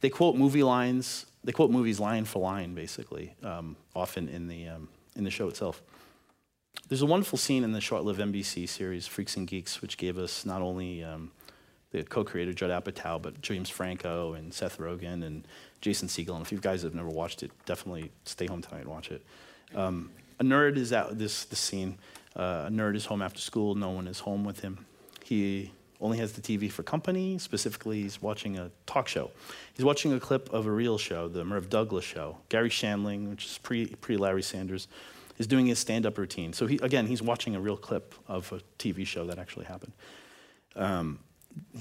[0.00, 4.68] They quote movie lines they quote movies line for line, basically, um, often in the,
[4.68, 5.82] um, in the show itself.
[6.88, 10.44] There's a wonderful scene in the short-lived NBC series Freaks and Geeks, which gave us
[10.44, 11.30] not only um,
[11.92, 15.46] the co-creator Judd Apatow, but James Franco and Seth Rogen and
[15.80, 16.36] Jason Segel.
[16.36, 19.24] And if you guys have never watched it, definitely stay home tonight and watch it.
[19.74, 21.98] Um, a nerd is at this, this scene.
[22.36, 23.74] Uh, a nerd is home after school.
[23.74, 24.86] No one is home with him.
[25.24, 27.38] He only has the TV for company.
[27.38, 29.30] Specifically, he's watching a talk show.
[29.74, 32.38] He's watching a clip of a real show, the Merv Douglas show.
[32.48, 34.88] Garry Shandling, which is pre, pre Larry Sanders,
[35.38, 36.52] is doing his stand up routine.
[36.52, 39.92] So, he, again, he's watching a real clip of a TV show that actually happened.
[40.76, 41.18] Um,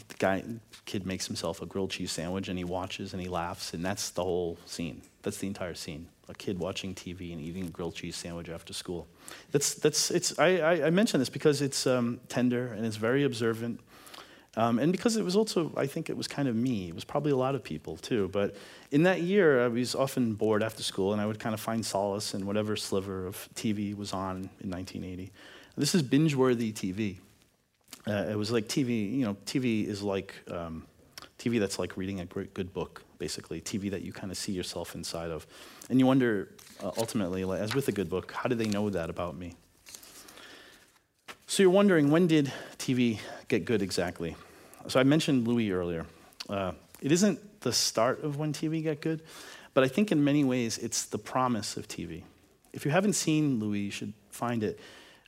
[0.08, 0.44] the guy,
[0.86, 4.10] kid makes himself a grilled cheese sandwich and he watches and he laughs, and that's
[4.12, 5.02] the whole scene.
[5.22, 6.08] That's the entire scene.
[6.28, 9.08] A kid watching TV and eating a grilled cheese sandwich after school.
[9.52, 13.24] That's, that's, it's, I, I, I mention this because it's um, tender and it's very
[13.24, 13.80] observant.
[14.56, 16.90] Um, and because it was also, I think it was kind of me.
[16.90, 18.30] It was probably a lot of people too.
[18.30, 18.56] But
[18.92, 21.86] in that year, I was often bored after school, and I would kind of find
[21.86, 25.32] solace in whatever sliver of TV was on in 1980.
[25.78, 27.18] This is binge-worthy TV.
[28.08, 29.12] Uh, it was like TV.
[29.14, 30.86] You know, TV is like um,
[31.38, 33.62] TV that's like reading a great good book, basically.
[33.62, 35.46] TV that you kind of see yourself inside of,
[35.90, 36.50] and you wonder
[36.84, 39.54] uh, ultimately, like, as with a good book, how do they know that about me?
[41.48, 44.36] So you're wondering, when did TV get good exactly?
[44.88, 46.06] So I mentioned Louie earlier.
[46.48, 49.22] Uh, it isn't the start of when TV got good,
[49.74, 52.24] but I think in many ways it's the promise of TV.
[52.72, 54.80] If you haven't seen Louie, you should find it.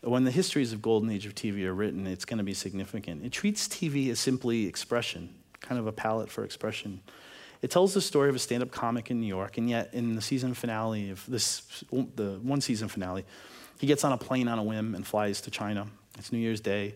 [0.01, 3.23] When the histories of golden age of TV are written, it's going to be significant.
[3.23, 7.01] It treats TV as simply expression, kind of a palette for expression.
[7.61, 10.21] It tells the story of a stand-up comic in New York, and yet in the
[10.21, 11.83] season finale of this,
[12.15, 13.25] the one season finale,
[13.79, 15.87] he gets on a plane on a whim and flies to China
[16.17, 16.95] it's New Year's Day,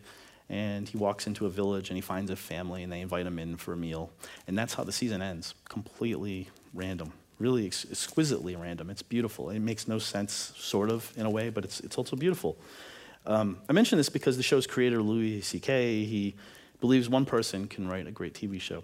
[0.50, 3.39] and he walks into a village and he finds a family and they invite him
[3.39, 4.12] in for a meal.
[4.48, 8.89] And that's how the season ends completely random, really ex- exquisitely random.
[8.89, 9.50] It's beautiful.
[9.50, 12.58] It makes no sense, sort of, in a way, but it's, it's also beautiful.
[13.28, 16.36] Um, I mention this because the show's creator, Louie C.K., he
[16.80, 18.84] believes one person can write a great TV show.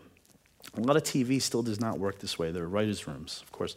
[0.76, 2.52] A lot of TV still does not work this way.
[2.52, 3.76] There are writers' rooms, of course.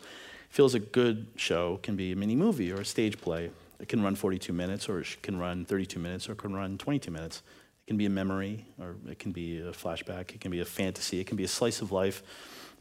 [0.50, 3.50] Feels a good show can be a mini movie or a stage play
[3.80, 6.78] it can run 42 minutes, or it can run 32 minutes, or it can run
[6.78, 7.42] 22 minutes.
[7.84, 10.64] It can be a memory, or it can be a flashback, it can be a
[10.64, 12.22] fantasy, it can be a slice of life,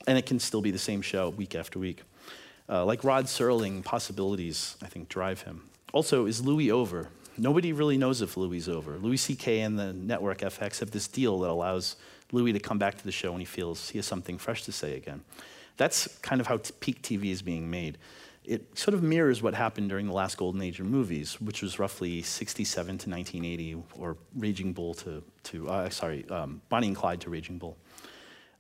[0.08, 2.04] and it can still be the same show week after week.
[2.70, 5.64] Uh, like Rod Serling, possibilities, I think, drive him.
[5.92, 7.10] Also, is Louis over?
[7.38, 8.98] Nobody really knows if Louie is over.
[8.98, 9.62] Louis C.K.
[9.62, 11.96] and the network FX have this deal that allows
[12.32, 14.72] Louis to come back to the show when he feels he has something fresh to
[14.72, 15.22] say again.
[15.78, 17.98] That's kind of how peak TV is being made
[18.46, 21.80] it sort of mirrors what happened during the last golden age of movies, which was
[21.80, 27.22] roughly 67 to 1980, or Raging Bull to, to uh, sorry, um, Bonnie and Clyde
[27.22, 27.78] to Raging Bull.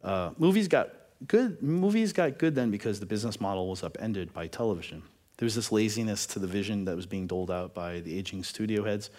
[0.03, 0.89] Uh, movies got
[1.27, 1.61] good.
[1.61, 5.03] Movies got good then because the business model was upended by television.
[5.37, 8.43] There was this laziness to the vision that was being doled out by the aging
[8.43, 9.09] studio heads.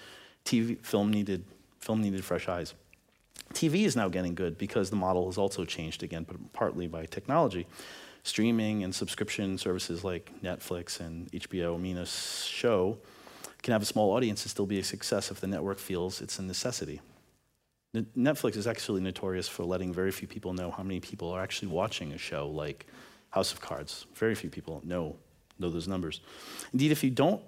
[0.44, 1.44] TV film needed
[1.80, 2.74] film needed fresh eyes.
[3.52, 7.04] TV is now getting good because the model has also changed again, but partly by
[7.04, 7.66] technology
[8.24, 12.98] streaming and subscription services like Netflix and HBO a show
[13.62, 16.38] can have a small audience and still be a success if the network feels it's
[16.38, 17.00] a necessity.
[17.94, 21.68] Netflix is actually notorious for letting very few people know how many people are actually
[21.68, 22.86] watching a show like
[23.30, 24.06] House of Cards.
[24.14, 25.16] Very few people know
[25.58, 26.20] know those numbers.
[26.72, 27.40] Indeed, if you don't,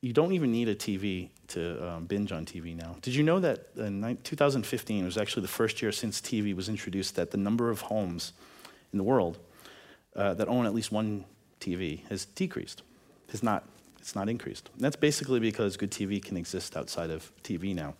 [0.00, 2.96] you don't even need a TV to um, binge on TV now.
[3.02, 7.16] Did you know that in 2015 was actually the first year since TV was introduced
[7.16, 8.32] that the number of homes
[8.92, 9.38] in the world
[10.16, 11.24] uh, that own at least one
[11.60, 12.82] TV has decreased,
[13.30, 13.64] has not,
[13.98, 14.70] it's not increased.
[14.74, 17.94] And that's basically because good TV can exist outside of TV now.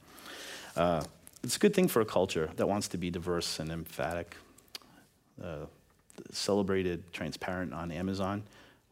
[0.76, 1.04] Uh,
[1.42, 4.36] it's a good thing for a culture that wants to be diverse and emphatic.
[5.42, 5.66] Uh,
[6.32, 8.42] celebrated Transparent on Amazon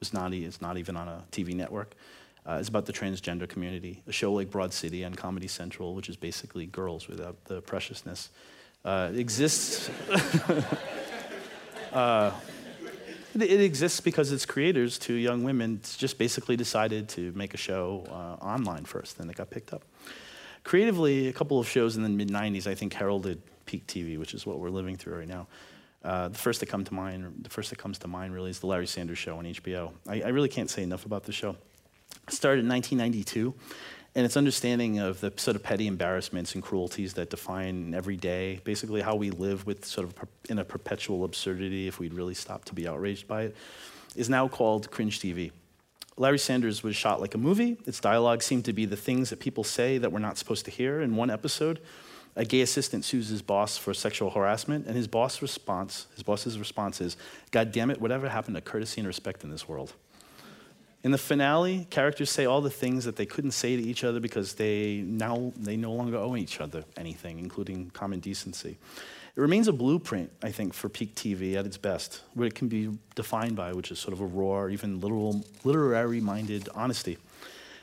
[0.00, 1.94] was not, it's not even on a TV network.
[2.46, 4.02] Uh, it's about the transgender community.
[4.06, 8.30] A show like Broad City on Comedy Central, which is basically girls without the preciousness,
[8.84, 9.90] uh, exists.
[11.92, 12.32] uh,
[13.34, 18.04] it exists because its creators, two young women, just basically decided to make a show
[18.08, 19.82] uh, online first, then it got picked up.
[20.64, 24.34] Creatively, a couple of shows in the mid 90s, I think, heralded peak TV, which
[24.34, 25.46] is what we're living through right now.
[26.04, 28.60] Uh, the first that come to mind, the first that comes to mind, really, is
[28.60, 29.92] the Larry Sanders Show on HBO.
[30.06, 31.56] I, I really can't say enough about the show.
[32.28, 33.54] It started in 1992,
[34.14, 38.60] and its understanding of the sort of petty embarrassments and cruelties that define every day,
[38.64, 40.14] basically how we live with sort of
[40.48, 43.56] in a perpetual absurdity if we'd really stop to be outraged by it,
[44.14, 45.50] is now called cringe TV.
[46.16, 47.76] Larry Sanders was shot like a movie.
[47.86, 50.70] Its dialogue seemed to be the things that people say that we're not supposed to
[50.70, 51.80] hear in one episode.
[52.38, 56.56] A gay assistant sues his boss for sexual harassment, and his boss response, his boss's
[56.56, 57.16] response is,
[57.50, 58.00] "God damn it!
[58.00, 59.92] Whatever happened to courtesy and respect in this world?"
[61.02, 64.20] In the finale, characters say all the things that they couldn't say to each other
[64.20, 68.78] because they now they no longer owe each other anything, including common decency.
[69.34, 72.68] It remains a blueprint, I think, for peak TV at its best, what it can
[72.68, 77.18] be defined by, which is sort of a raw, even literal, literary-minded honesty.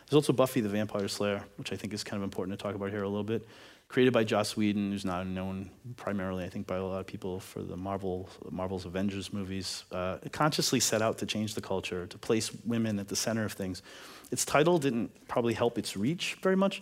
[0.06, 2.76] There's also Buffy the Vampire Slayer, which I think is kind of important to talk
[2.76, 3.46] about here a little bit.
[3.88, 7.40] Created by Joss Whedon, who's not known primarily, I think, by a lot of people
[7.40, 9.86] for the Marvel, Marvel's Avengers movies.
[9.92, 13.54] Uh, consciously set out to change the culture, to place women at the center of
[13.54, 13.84] things.
[14.32, 16.82] Its title didn't probably help its reach very much,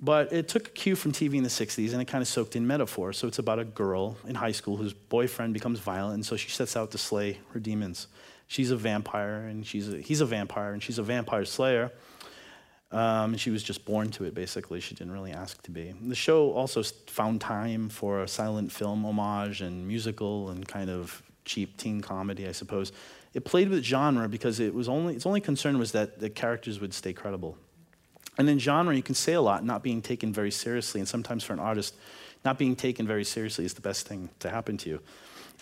[0.00, 2.56] but it took a cue from TV in the 60s and it kind of soaked
[2.56, 3.12] in metaphor.
[3.12, 6.48] So it's about a girl in high school whose boyfriend becomes violent, and so she
[6.48, 8.06] sets out to slay her demons.
[8.46, 11.92] She's a vampire, and she's a, he's a vampire, and she's a vampire slayer.
[12.92, 14.80] Um, she was just born to it, basically.
[14.80, 15.94] She didn't really ask to be.
[16.02, 21.22] The show also found time for a silent film homage and musical and kind of
[21.44, 22.90] cheap teen comedy, I suppose.
[23.32, 26.80] It played with genre because it was only, its only concern was that the characters
[26.80, 27.56] would stay credible.
[28.38, 31.00] And in genre, you can say a lot, not being taken very seriously.
[31.00, 31.94] And sometimes for an artist,
[32.44, 35.00] not being taken very seriously is the best thing to happen to you.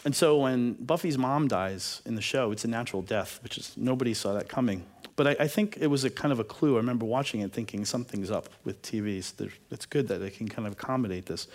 [0.05, 3.75] And so when Buffy's mom dies in the show, it's a natural death, which is
[3.77, 4.85] nobody saw that coming.
[5.17, 6.75] But I, I think it was a kind of a clue.
[6.75, 9.51] I remember watching it thinking something's up with TVs.
[9.71, 11.49] it's good that they can kind of accommodate this.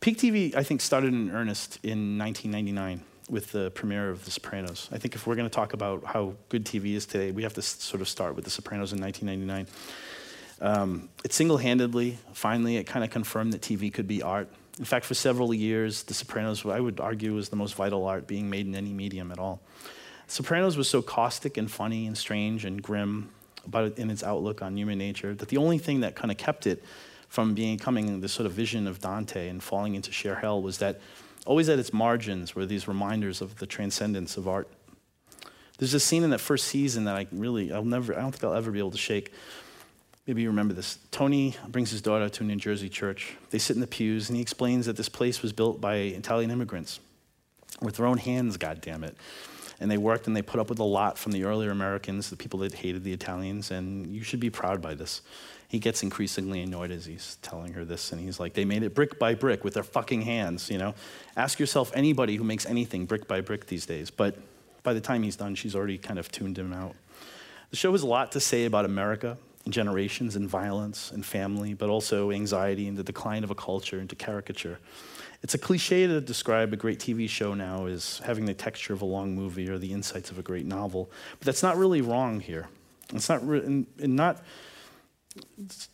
[0.00, 4.88] Peak TV, I think, started in earnest in 1999 with the premiere of The Sopranos.
[4.92, 7.54] I think if we're going to talk about how good TV is today, we have
[7.54, 9.66] to sort of start with The Sopranos in 1999.
[10.60, 14.48] Um, it single handedly, finally, it kind of confirmed that TV could be art.
[14.78, 18.26] In fact, for several years, The Sopranos, I would argue, was the most vital art
[18.26, 19.60] being made in any medium at all.
[20.28, 23.28] Sopranos was so caustic and funny and strange and grim
[23.66, 26.38] about it in its outlook on human nature that the only thing that kind of
[26.38, 26.82] kept it
[27.28, 31.00] from becoming this sort of vision of Dante and falling into sheer hell was that
[31.46, 34.68] always at its margins were these reminders of the transcendence of art.
[35.78, 38.44] There's a scene in that first season that I really, I'll never, I don't think
[38.44, 39.32] I'll ever be able to shake,
[40.26, 40.98] Maybe you remember this.
[41.10, 43.36] Tony brings his daughter to a New Jersey church.
[43.50, 46.52] They sit in the pews, and he explains that this place was built by Italian
[46.52, 47.00] immigrants
[47.80, 49.16] with their own hands, God damn it.
[49.80, 52.36] And they worked and they put up with a lot from the earlier Americans, the
[52.36, 55.22] people that hated the Italians, and you should be proud by this.
[55.66, 58.94] He gets increasingly annoyed as he's telling her this, and he's like, they made it
[58.94, 60.94] brick by brick with their fucking hands, you know?
[61.36, 64.08] Ask yourself anybody who makes anything brick by brick these days.
[64.08, 64.36] But
[64.84, 66.94] by the time he's done, she's already kind of tuned him out.
[67.70, 69.38] The show has a lot to say about America,
[69.68, 74.16] generations and violence and family, but also anxiety and the decline of a culture into
[74.16, 74.78] caricature.
[75.42, 79.02] It's a cliche to describe a great TV show now as having the texture of
[79.02, 82.40] a long movie or the insights of a great novel, but that's not really wrong
[82.40, 82.68] here.
[83.12, 84.42] It's not, re- and, and not.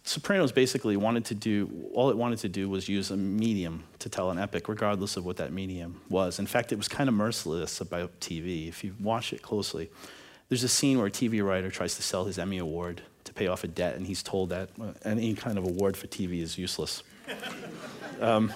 [0.02, 4.08] Sopranos basically wanted to do all it wanted to do was use a medium to
[4.08, 6.38] tell an epic, regardless of what that medium was.
[6.38, 8.68] In fact, it was kind of merciless about TV.
[8.68, 9.90] If you watch it closely,
[10.48, 13.02] there's a scene where a TV writer tries to sell his Emmy Award
[13.38, 14.68] pay off a debt, and he's told that
[15.04, 17.04] any kind of award for TV is useless.
[18.20, 18.52] um,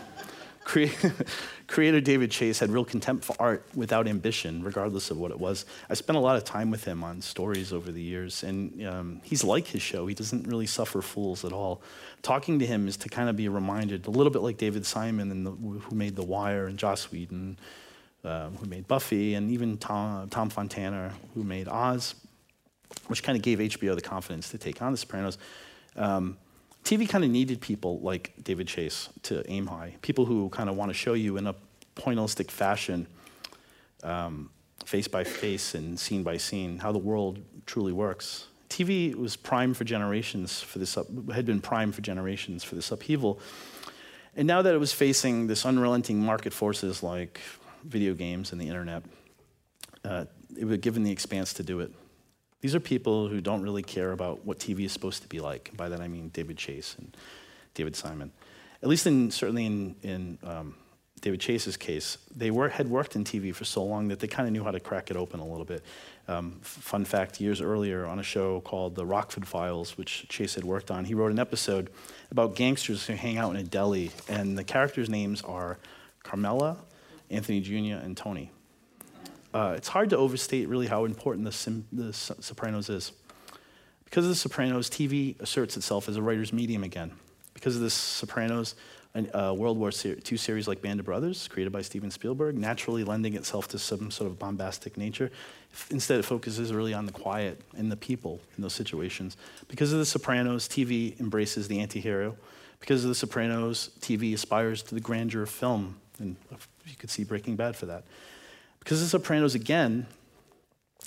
[0.65, 0.87] cre-
[1.69, 5.65] creator David Chase had real contempt for art without ambition, regardless of what it was.
[5.89, 9.21] I spent a lot of time with him on stories over the years, and um,
[9.23, 10.07] he's like his show.
[10.09, 11.81] He doesn't really suffer fools at all.
[12.23, 15.31] Talking to him is to kind of be reminded, a little bit like David Simon,
[15.31, 17.57] and the, who made The Wire, and Joss Whedon,
[18.25, 22.17] uh, who made Buffy, and even Tom, Tom Fontana, who made Oz
[23.07, 25.39] which kind of gave HBO the confidence to take on The Sopranos.
[25.97, 26.39] Um,
[26.85, 30.77] TV kind of needed people like David Chase to aim high, people who kind of
[30.77, 31.55] want to show you in a
[31.95, 33.07] pointillistic fashion,
[34.03, 34.51] um,
[34.85, 38.47] face by face and scene by scene, how the world truly works.
[38.69, 42.91] TV was prime for generations for this up, had been prime for generations for this
[42.91, 43.39] upheaval,
[44.35, 47.41] and now that it was facing this unrelenting market forces like
[47.85, 49.03] video games and the internet,
[50.05, 50.25] uh,
[50.59, 51.93] it was given the expanse to do it.
[52.63, 55.77] These are people who don't really care about what TV is supposed to be like.
[55.77, 57.15] By that I mean David Chase and
[57.75, 58.33] David Simon.
[58.83, 60.75] At least in certainly in, in um,
[61.21, 64.47] David Chase's case, they were, had worked in TV for so long that they kind
[64.47, 65.83] of knew how to crack it open a little bit.
[66.29, 70.65] Um, fun fact: years earlier, on a show called The Rockford Files, which Chase had
[70.65, 71.91] worked on, he wrote an episode
[72.31, 75.79] about gangsters who hang out in a deli, and the characters' names are
[76.23, 76.79] Carmela,
[77.31, 78.51] Anthony Jr., and Tony.
[79.55, 83.13] Uh, it's hard to overstate really how important the, Sim- the Sopranos is.
[84.05, 87.13] Because of The Sopranos, TV asserts itself as a writer's medium again.
[87.55, 88.75] Because of The Sopranos,
[89.15, 93.05] a uh, World War II series like Band of Brothers, created by Steven Spielberg, naturally
[93.05, 95.31] lending itself to some sort of bombastic nature.
[95.91, 99.37] Instead, it focuses really on the quiet and the people in those situations.
[99.69, 102.37] Because of The Sopranos, TV embraces the anti hero
[102.81, 106.37] Because of The Sopranos, TV aspires to the grandeur of film, and
[106.87, 108.05] you could see Breaking Bad for that.
[108.83, 110.07] Because The Sopranos, again,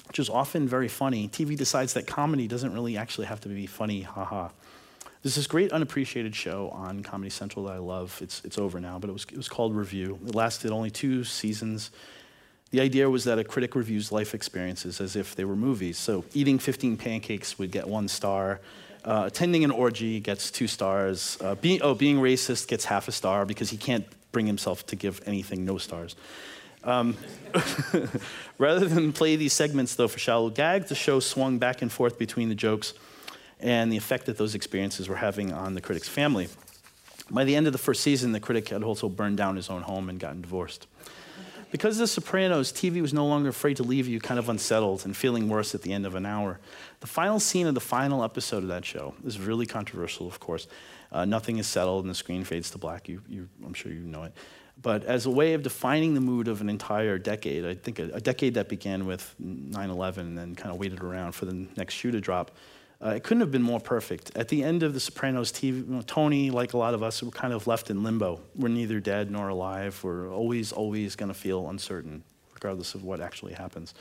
[0.07, 3.65] which is often very funny, TV decides that comedy doesn't really actually have to be
[3.65, 4.49] funny, haha.
[5.21, 8.19] There's this great unappreciated show on Comedy Central that I love.
[8.21, 10.19] It's, it's over now, but it was, it was called Review.
[10.25, 11.91] It lasted only two seasons.
[12.71, 15.97] The idea was that a critic reviews life experiences as if they were movies.
[15.97, 18.61] So eating 15 pancakes would get one star.
[19.03, 21.37] Uh, attending an orgy gets two stars.
[21.41, 24.95] Uh, being, oh, being racist gets half a star because he can't bring himself to
[24.95, 26.15] give anything no stars.
[26.85, 27.17] Um,
[28.57, 32.17] rather than play these segments, though, for shallow gag, the show swung back and forth
[32.17, 32.93] between the jokes
[33.59, 36.47] and the effect that those experiences were having on the critic's family.
[37.31, 39.81] By the end of the first season, the critic had also burned down his own
[39.81, 40.87] home and gotten divorced.
[41.71, 45.03] Because of The Sopranos, TV was no longer afraid to leave you kind of unsettled
[45.03, 46.59] and feeling worse at the end of an hour.
[46.99, 50.67] The final scene of the final episode of that show is really controversial, of course.
[51.11, 53.09] Uh, nothing is settled and the screen fades to black.
[53.09, 54.33] You, you, I'm sure you know it.
[54.81, 58.09] But as a way of defining the mood of an entire decade, I think a,
[58.13, 61.67] a decade that began with 9 11 and then kind of waited around for the
[61.75, 62.51] next shoe to drop,
[63.03, 64.35] uh, it couldn't have been more perfect.
[64.35, 67.21] At the end of The Sopranos, TV, you know, Tony, like a lot of us,
[67.21, 68.41] were kind of left in limbo.
[68.55, 69.99] We're neither dead nor alive.
[70.03, 72.23] We're always, always going to feel uncertain,
[72.53, 73.93] regardless of what actually happens.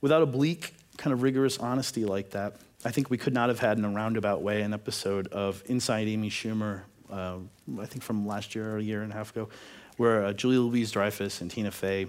[0.00, 3.58] Without a bleak, kind of rigorous honesty like that, I think we could not have
[3.58, 7.36] had in a roundabout way an episode of Inside Amy Schumer, uh,
[7.80, 9.48] I think from last year or a year and a half ago,
[9.96, 12.06] where uh, Julia Louis-Dreyfus and Tina Fey,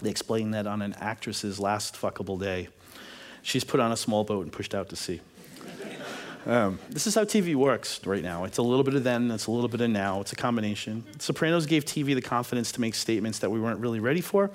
[0.00, 2.68] they explain that on an actress's last fuckable day,
[3.42, 5.20] she's put on a small boat and pushed out to sea.
[6.46, 8.44] Um, this is how TV works right now.
[8.44, 11.04] It's a little bit of then, it's a little bit of now, it's a combination.
[11.18, 14.50] Sopranos gave TV the confidence to make statements that we weren't really ready for,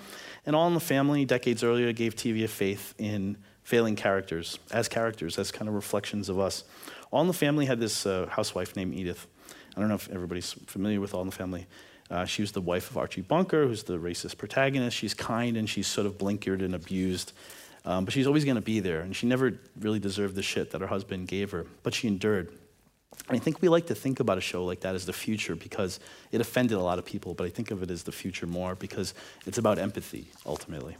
[0.45, 4.87] and All in the Family, decades earlier, gave TV a faith in failing characters, as
[4.87, 6.63] characters, as kind of reflections of us.
[7.11, 9.27] All in the Family had this uh, housewife named Edith.
[9.75, 11.67] I don't know if everybody's familiar with All in the Family.
[12.13, 14.95] Uh, she was the wife of Archie Bunker, who's the racist protagonist.
[14.95, 17.33] She's kind and she's sort of blinkered and abused.
[17.85, 19.01] Um, but she's always going to be there.
[19.01, 22.49] And she never really deserved the shit that her husband gave her, but she endured.
[23.29, 25.55] And I think we like to think about a show like that as the future
[25.55, 25.99] because
[26.31, 28.75] it offended a lot of people, but I think of it as the future more
[28.75, 29.15] because
[29.47, 30.95] it's about empathy, ultimately.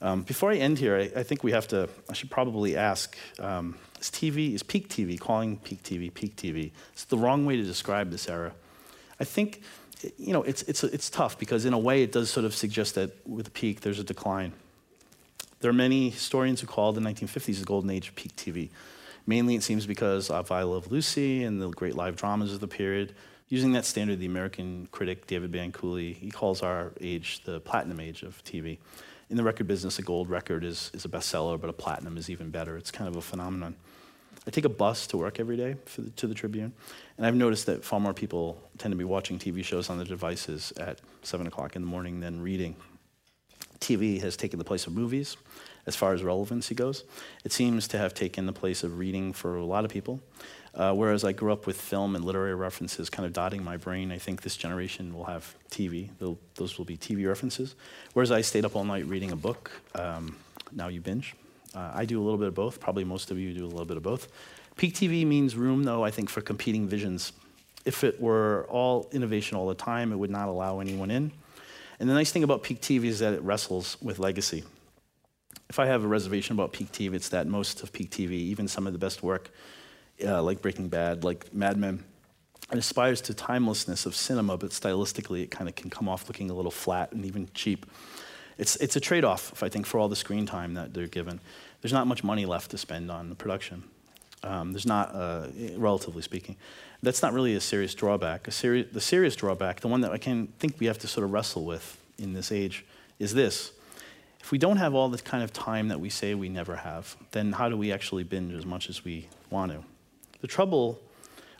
[0.00, 3.18] Um, before I end here, I, I, think we have to, I should probably ask
[3.38, 7.56] um, is TV, is peak TV, calling peak TV, peak TV, it's the wrong way
[7.56, 8.52] to describe this era.
[9.20, 9.62] I think,
[10.16, 12.94] you know, it's, it's, it's tough because in a way it does sort of suggest
[12.94, 14.52] that with the peak there's a decline.
[15.60, 18.70] There are many historians who call the 1950s the golden age of peak TV.
[19.26, 22.66] Mainly, it seems because of I Love Lucy and the great live dramas of the
[22.66, 23.14] period.
[23.48, 28.22] Using that standard, the American critic David Bianculli, he calls our age the platinum age
[28.22, 28.78] of TV.
[29.30, 32.28] In the record business, a gold record is, is a bestseller, but a platinum is
[32.28, 32.76] even better.
[32.76, 33.76] It's kind of a phenomenon.
[34.46, 36.72] I take a bus to work every day the, to the Tribune,
[37.16, 40.06] and I've noticed that far more people tend to be watching TV shows on their
[40.06, 42.74] devices at 7 o'clock in the morning than reading.
[43.78, 45.36] TV has taken the place of movies
[45.86, 47.04] as far as relevancy goes.
[47.44, 50.20] It seems to have taken the place of reading for a lot of people.
[50.74, 54.10] Uh, whereas I grew up with film and literary references kind of dotting my brain,
[54.10, 56.10] I think this generation will have TV.
[56.18, 57.74] They'll, those will be TV references.
[58.14, 59.70] Whereas I stayed up all night reading a book.
[59.94, 60.36] Um,
[60.72, 61.34] now you binge.
[61.74, 62.80] Uh, I do a little bit of both.
[62.80, 64.28] Probably most of you do a little bit of both.
[64.76, 67.32] Peak TV means room, though, I think, for competing visions.
[67.84, 71.32] If it were all innovation all the time, it would not allow anyone in.
[71.98, 74.64] And the nice thing about peak TV is that it wrestles with legacy.
[75.68, 78.68] If I have a reservation about peak TV, it's that most of peak TV, even
[78.68, 79.50] some of the best work,
[80.24, 82.04] uh, like Breaking Bad, like Mad Men,
[82.70, 86.50] it aspires to timelessness of cinema, but stylistically it kind of can come off looking
[86.50, 87.86] a little flat and even cheap.
[88.58, 91.40] It's, it's a trade off, I think, for all the screen time that they're given.
[91.80, 93.84] There's not much money left to spend on the production.
[94.44, 95.46] Um, there's not, uh,
[95.76, 96.56] relatively speaking.
[97.02, 98.46] That's not really a serious drawback.
[98.48, 101.24] A seri- the serious drawback, the one that I can think we have to sort
[101.24, 102.84] of wrestle with in this age,
[103.18, 103.72] is this.
[104.40, 107.16] If we don't have all the kind of time that we say we never have,
[107.30, 109.84] then how do we actually binge as much as we want to?
[110.40, 111.00] The trouble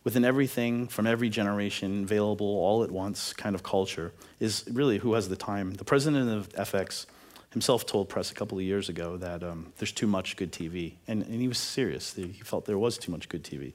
[0.05, 5.15] within everything from every generation available all at once kind of culture is really who
[5.15, 5.75] has the time.
[5.75, 7.07] The president of FX
[7.53, 10.95] himself told press a couple of years ago that um, there's too much good TV.
[11.07, 12.15] And, and he was serious.
[12.15, 13.73] He felt there was too much good TV.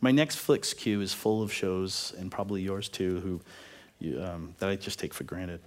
[0.00, 3.40] My Netflix queue is full of shows, and probably yours too, who
[3.98, 5.60] you, um, that I just take for granted.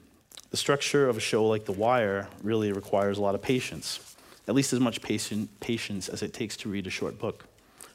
[0.52, 4.16] The structure of a show like The Wire really requires a lot of patience,
[4.48, 7.46] at least as much patient, patience as it takes to read a short book,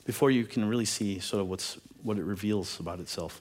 [0.04, 3.40] before you can really see sort of what's, what it reveals about itself.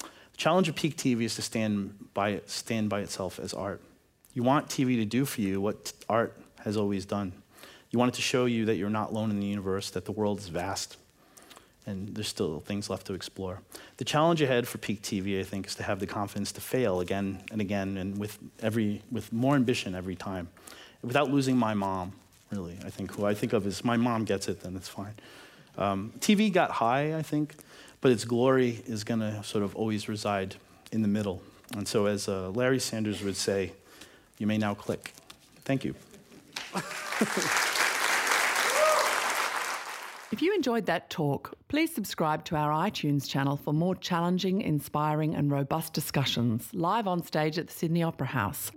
[0.00, 3.80] The challenge of peak TV is to stand by, stand by itself as art.
[4.32, 7.32] You want TV to do for you what art has always done.
[7.90, 10.12] You want it to show you that you're not alone in the universe, that the
[10.12, 10.96] world is vast.
[11.86, 13.60] and there's still things left to explore.
[13.96, 17.00] The challenge ahead for Peak TV, I think, is to have the confidence to fail
[17.00, 20.48] again and again, and with every with more ambition every time,
[21.02, 22.12] without losing my mom.
[22.52, 25.14] Really, I think who I think of as my mom gets it, then it's fine.
[25.78, 27.54] Um, TV got high, I think,
[28.00, 30.56] but its glory is going to sort of always reside
[30.92, 31.42] in the middle.
[31.76, 33.72] And so, as uh, Larry Sanders would say,
[34.38, 35.12] you may now click.
[35.64, 35.94] Thank you.
[40.32, 45.34] If you enjoyed that talk, please subscribe to our iTunes channel for more challenging, inspiring,
[45.34, 48.70] and robust discussions live on stage at the Sydney Opera House.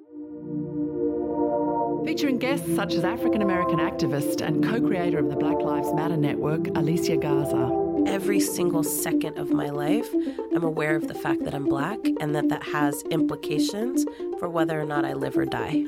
[2.05, 6.17] Featuring guests such as African American activist and co creator of the Black Lives Matter
[6.17, 7.82] Network, Alicia Garza.
[8.05, 10.07] Every single second of my life,
[10.53, 14.05] I'm aware of the fact that I'm black and that that has implications
[14.39, 15.85] for whether or not I live or die.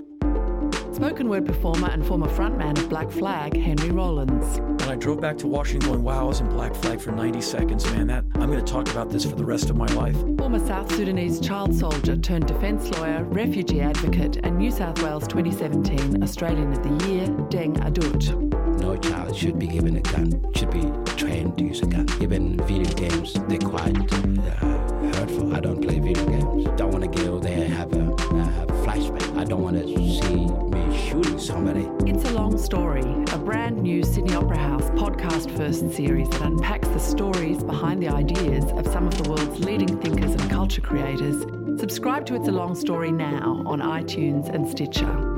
[0.93, 4.59] Spoken word performer and former frontman of Black Flag, Henry Rollins.
[4.59, 7.41] When I drove back to Washington going, wow, I was in Black Flag for 90
[7.41, 10.15] seconds, man, that I'm going to talk about this for the rest of my life.
[10.37, 16.23] Former South Sudanese child soldier turned defence lawyer, refugee advocate, and New South Wales 2017
[16.23, 18.79] Australian of the Year, Deng Adut.
[18.79, 20.89] No child should be given a gun, should be
[22.21, 25.55] Even video games, they're quite uh, hurtful.
[25.55, 26.65] I don't play video games.
[26.77, 29.37] Don't want to go there and have a, uh, flashback.
[29.37, 31.87] I don't want to see me shooting somebody.
[32.09, 36.87] It's a long story, a brand new Sydney Opera House podcast first series that unpacks
[36.87, 41.41] the stories behind the ideas of some of the world's leading thinkers and culture creators.
[41.79, 45.34] Subscribe to It's a Long Story now on iTunes and Stitcher.